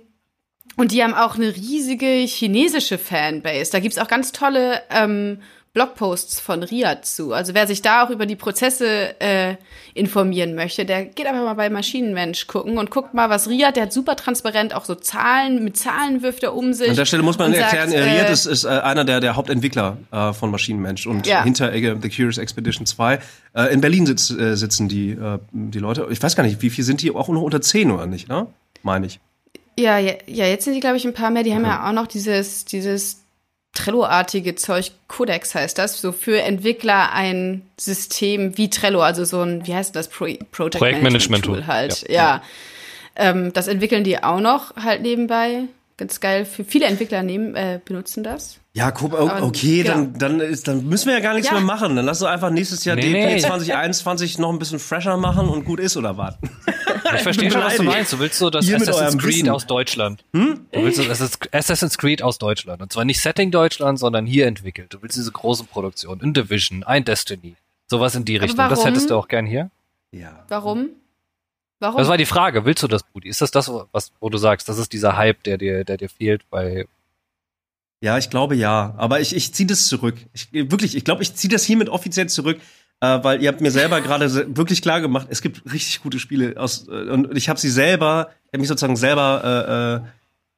[0.76, 3.72] und die haben auch eine riesige chinesische Fanbase.
[3.72, 5.40] Da gibt's auch ganz tolle ähm,
[5.72, 7.32] Blogposts von Riyadh zu.
[7.32, 9.54] Also wer sich da auch über die Prozesse äh,
[9.94, 13.84] informieren möchte, der geht einfach mal bei Maschinenmensch gucken und guckt mal, was Riyadh, der
[13.84, 16.90] hat super transparent auch so Zahlen, mit Zahlen wirft er um sich.
[16.90, 19.36] An der Stelle muss man erklären, sagt, Riyadh äh, ist, ist äh, einer der, der
[19.36, 21.44] Hauptentwickler äh, von Maschinenmensch und Ja.
[21.44, 23.20] hinter äh, The Curious Expedition 2.
[23.54, 26.08] Äh, in Berlin sitz, äh, sitzen die, äh, die Leute.
[26.10, 27.12] Ich weiß gar nicht, wie viel sind die?
[27.12, 28.48] Auch noch unter 10 oder nicht, ne?
[28.82, 29.20] Meine ich.
[29.78, 31.44] Ja, ja, ja, jetzt sind die, glaube ich, ein paar mehr.
[31.44, 33.19] Die haben ja auch noch dieses, dieses
[33.72, 39.66] Trello-artige Zeug, Codex heißt das, so für Entwickler ein System wie Trello, also so ein,
[39.66, 42.14] wie heißt das, Pro Project Projektmanagement-Tool, Tool halt, ja.
[42.14, 42.42] ja.
[43.16, 45.64] Ähm, das entwickeln die auch noch halt nebenbei.
[45.96, 46.44] Ganz geil.
[46.46, 48.59] Für viele Entwickler nehmen, äh, benutzen das.
[48.72, 49.94] Ja, guck, Aber- okay, genau.
[49.94, 51.54] dann, dann, ist, dann müssen wir ja gar nichts Ja.
[51.54, 51.96] mehr machen.
[51.96, 53.38] Dann lass doch einfach nächstes Jahr Nee, DP nee.
[53.40, 56.36] 2021 noch ein bisschen fresher machen und gut ist oder was?
[57.16, 58.12] Ich verstehe schon, was du meinst.
[58.12, 59.48] Du willst so das Assassin's Creed Wissen.
[59.48, 60.22] aus Deutschland.
[60.32, 62.80] Du willst so das Assassin's Creed aus Deutschland.
[62.82, 64.94] Und zwar nicht Setting Deutschland, sondern hier entwickelt.
[64.94, 66.20] Du willst diese großen Produktionen.
[66.20, 67.56] In Division, ein Destiny.
[67.88, 68.68] Sowas in die Aber Richtung.
[68.68, 69.70] Das hättest du auch gern hier.
[70.12, 70.44] Ja.
[70.48, 70.90] Warum?
[71.80, 71.98] Warum?
[71.98, 72.64] Das war die Frage.
[72.64, 73.28] Willst du das, Budi?
[73.28, 76.08] Ist das das, was, wo du sagst, das ist dieser Hype, der dir, der dir
[76.10, 76.86] fehlt bei
[78.00, 78.94] Ja, ich glaube ja.
[78.96, 80.16] Aber ich, ich ziehe das zurück.
[80.32, 82.58] Ich, wirklich, ich glaube, ich ziehe das hiermit offiziell zurück,
[83.00, 86.54] äh, weil ihr habt mir selber gerade wirklich klar gemacht, es gibt richtig gute Spiele
[86.56, 90.02] aus äh, und ich habe sie selber, ich habe mich sozusagen selber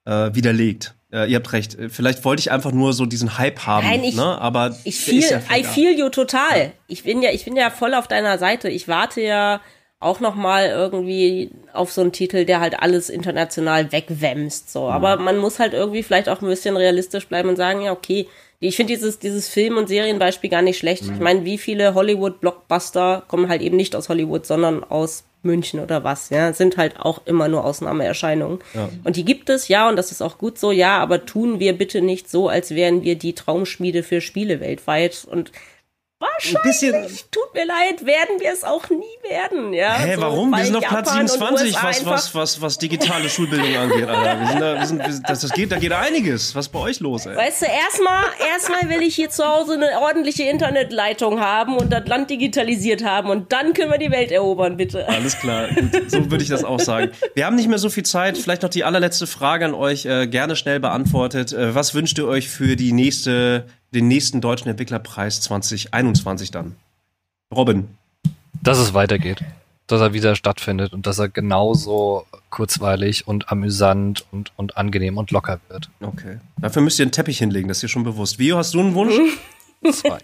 [0.07, 0.95] äh, äh, äh, widerlegt.
[1.13, 1.75] Äh, ihr habt recht.
[1.79, 4.41] Äh, Vielleicht wollte ich einfach nur so diesen Hype haben, Nein, ich- ne?
[4.41, 6.73] Aber Ich feel, ja I feel you total.
[6.89, 8.69] Ich bin ja, ich bin ja voll auf deiner Seite.
[8.71, 9.61] Ich warte ja
[10.03, 14.89] auch noch mal irgendwie auf so einen Titel, der halt alles international wegwämst, so.
[14.89, 18.27] Aber man muss halt irgendwie vielleicht auch ein bisschen realistisch bleiben und sagen, ja, okay,
[18.61, 21.03] ich finde dieses, dieses Film- und Serienbeispiel gar nicht schlecht.
[21.03, 26.05] Ich meine, wie viele Hollywood-Blockbuster kommen halt eben nicht aus Hollywood, sondern aus München oder
[26.05, 28.61] was, ja, sind halt auch immer nur Ausnahmeerscheinungen.
[29.03, 31.77] Und die gibt es, ja, und das ist auch gut so, ja, aber tun wir
[31.77, 35.27] bitte nicht so, als wären wir die Traumschmiede für Spiele weltweit.
[35.29, 35.51] Und.
[36.23, 39.95] Wahrscheinlich, tut mir leid, werden wir es auch nie werden, ja.
[39.95, 40.51] Hä, so, warum?
[40.51, 44.09] Wir sind auf Platz Japan und 27, USA was, was, was, was digitale Schulbildung angeht,
[44.09, 44.41] Alter.
[44.41, 46.55] Wir sind da, wir sind, wir sind, das, das geht, da geht einiges.
[46.55, 47.37] Was ist bei euch los, ey?
[47.37, 52.07] Weißt du, erstmal, erstmal will ich hier zu Hause eine ordentliche Internetleitung haben und das
[52.07, 55.09] Land digitalisiert haben und dann können wir die Welt erobern, bitte.
[55.09, 56.11] Alles klar, gut.
[56.11, 57.11] so würde ich das auch sagen.
[57.35, 58.39] Wir haben nicht mehr so viel Zeit.
[58.39, 61.53] Vielleicht noch die allerletzte Frage an euch, äh, gerne schnell beantwortet.
[61.53, 66.77] Äh, was wünscht ihr euch für die nächste, den nächsten deutschen Entwicklerpreis 2021 dann?
[67.55, 67.89] Robin.
[68.63, 69.43] dass es weitergeht.
[69.87, 75.31] Dass er wieder stattfindet und dass er genauso kurzweilig und amüsant und, und angenehm und
[75.33, 75.91] locker wird.
[76.01, 76.39] Okay.
[76.59, 78.39] Dafür müsst ihr einen Teppich hinlegen, das ist dir schon bewusst.
[78.39, 79.15] Vio, hast du einen Wunsch?
[79.91, 80.19] Zwei.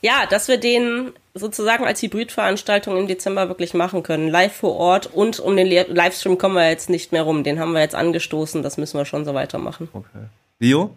[0.00, 4.28] Ja, dass wir den sozusagen als Hybridveranstaltung im Dezember wirklich machen können.
[4.28, 7.44] Live vor Ort und um den Le Livestream kommen wir jetzt nicht mehr rum.
[7.44, 9.88] Den haben wir jetzt angestoßen, das müssen wir schon so weitermachen.
[9.92, 10.26] Okay.
[10.58, 10.96] Vio?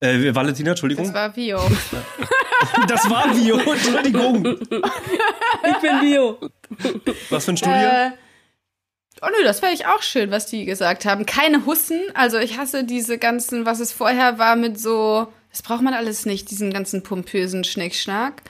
[0.00, 1.04] Äh, Valentina, Entschuldigung.
[1.04, 1.60] das war Vio.
[2.88, 4.44] Das war Vio, Entschuldigung.
[4.44, 6.38] Ich bin Bio.
[7.30, 7.74] Was für ein Studio?
[7.74, 8.10] Äh,
[9.22, 11.24] oh nö, das wäre ich auch schön, was die gesagt haben.
[11.24, 12.00] Keine Hussen.
[12.14, 16.26] Also ich hasse diese ganzen, was es vorher war mit so, das braucht man alles
[16.26, 18.42] nicht, diesen ganzen pompösen Schnickschnack.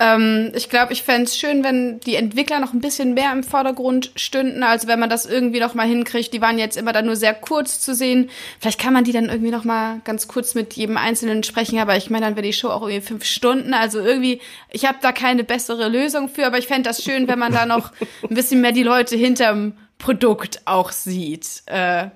[0.00, 3.42] Ähm, ich glaube, ich fände es schön, wenn die Entwickler noch ein bisschen mehr im
[3.42, 4.62] Vordergrund stünden.
[4.62, 6.34] Also wenn man das irgendwie noch mal hinkriegt.
[6.34, 8.28] Die waren jetzt immer dann nur sehr kurz zu sehen.
[8.60, 11.78] Vielleicht kann man die dann irgendwie noch mal ganz kurz mit jedem Einzelnen sprechen.
[11.78, 13.72] Aber ich meine, dann wäre die Show auch irgendwie fünf Stunden.
[13.72, 14.40] Also irgendwie,
[14.70, 16.46] ich habe da keine bessere Lösung für.
[16.46, 17.92] Aber ich fände das schön, wenn man da noch
[18.28, 21.62] ein bisschen mehr die Leute hinterm Produkt auch sieht.
[21.64, 22.08] Äh,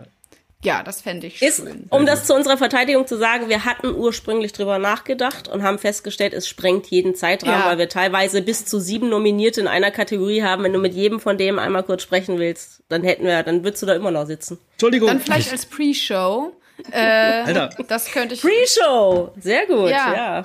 [0.67, 1.87] ja, das fände ich Ist, schön.
[1.91, 6.35] um das zu unserer Verteidigung zu sagen, wir hatten ursprünglich drüber nachgedacht und haben festgestellt,
[6.35, 7.67] es sprengt jeden Zeitrahmen, Ja.
[7.67, 10.64] weil wir teilweise bis zu sieben Nominierte in einer Kategorie haben.
[10.64, 13.83] Wenn du mit jedem von dem einmal kurz sprechen willst, dann hätten wir, dann würdest
[13.83, 14.59] du da immer noch sitzen.
[14.73, 15.09] Entschuldigung.
[15.09, 16.53] Dann vielleicht als Pre-Show.
[16.91, 16.99] Äh,
[17.47, 17.71] Alter.
[17.89, 18.43] das könnte ich.
[18.43, 19.33] Pre-Show!
[19.41, 20.14] Sehr gut, Ja.
[20.14, 20.43] ja.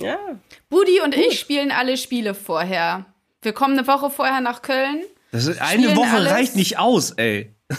[0.00, 0.18] Ja.
[0.68, 3.06] Budi und ich spielen alle Spiele vorher.
[3.42, 5.04] Wir kommen eine Woche vorher nach Köln.
[5.30, 7.54] Das ist, eine Woche alles- reicht nicht aus, ey.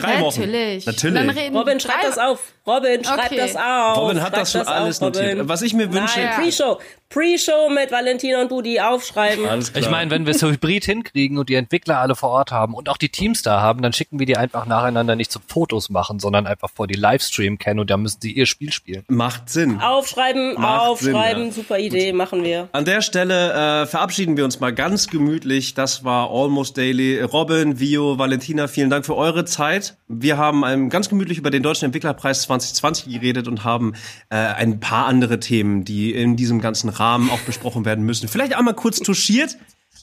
[0.00, 0.40] Drei Wochen.
[0.40, 0.86] Natürlich.
[0.86, 1.14] Natürlich.
[1.26, 2.54] Dann reden Robin, schreib das auf.
[2.68, 3.36] Robin, schreib Okay.
[3.38, 3.96] das auf.
[3.96, 5.48] Robin hat Schreib das schon alles auf, notiert.
[5.48, 6.20] Was ich mir wünsche.
[6.20, 6.34] Nein.
[6.42, 6.78] Pre-Show.
[7.10, 9.46] Pre-Show mit Valentina und Budi aufschreiben.
[9.46, 9.82] Alles klar.
[9.82, 12.90] Ich meine, wenn wir es hybrid hinkriegen und die Entwickler alle vor Ort haben und
[12.90, 16.18] auch die Teams da haben, dann schicken wir die einfach nacheinander nicht zum Fotos machen,
[16.20, 19.04] sondern einfach vor die Livestream kennen und dann müssen sie ihr Spiel spielen.
[19.08, 19.80] macht Sinn.
[19.80, 21.44] Aufschreiben, Macht aufschreiben.
[21.44, 21.52] Sinn, ja.
[21.54, 22.68] Super Idee, machen wir.
[22.72, 25.72] An der Stelle äh, verabschieden wir uns mal ganz gemütlich.
[25.72, 27.22] Das war Almost Daily.
[27.22, 29.96] Robin, Vio, Valentina, vielen Dank für eure Zeit.
[30.08, 33.94] Wir haben ganz gemütlich über den Deutschen Entwicklerpreis 2020 geredet und haben
[34.30, 38.28] äh, ein paar andere Themen, die in diesem ganzen Rahmen auch besprochen werden müssen.
[38.28, 39.56] Vielleicht einmal kurz touchiert.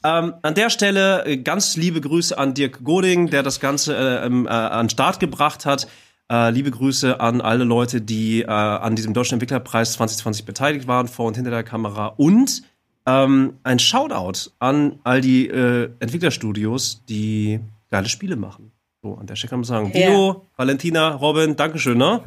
[0.04, 4.26] Ähm, an der Stelle äh, ganz liebe Grüße an Dirk Goding, der das Ganze äh,
[4.26, 5.88] ähm, äh, an den Start gebracht hat.
[6.32, 11.08] Äh, liebe Grüße an alle Leute, die äh, an diesem Deutschen Entwicklerpreis 2020 beteiligt waren,
[11.08, 12.08] vor und hinter der Kamera.
[12.18, 12.64] Und
[13.06, 17.60] ähm, ein Shoutout an all die äh, Entwicklerstudios, die
[17.92, 18.72] geile Spiele machen.
[19.04, 20.10] So, an der Stelle kann man sagen, Ja.
[20.10, 22.22] Bio, Valentina, Robin, Dankeschön, ne?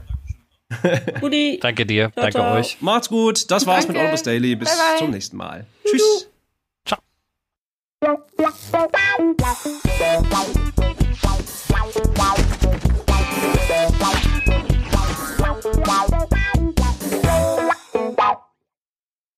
[1.21, 1.59] Budi.
[1.62, 2.55] Danke dir, Ciao, danke ciao.
[2.55, 2.79] euch.
[2.81, 3.99] Macht's gut, das war's Danke.
[3.99, 4.55] mit Almost Daily.
[4.57, 4.99] Bis Bye, bye.
[4.99, 5.66] zum nächsten Mal.
[5.85, 6.29] Tschüss.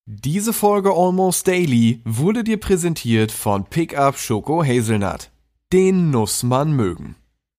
[0.06, 5.30] Diese Folge Almost Daily wurde dir präsentiert von Pickup Schoko Hazelnut.
[5.72, 7.16] Den muss man mögen.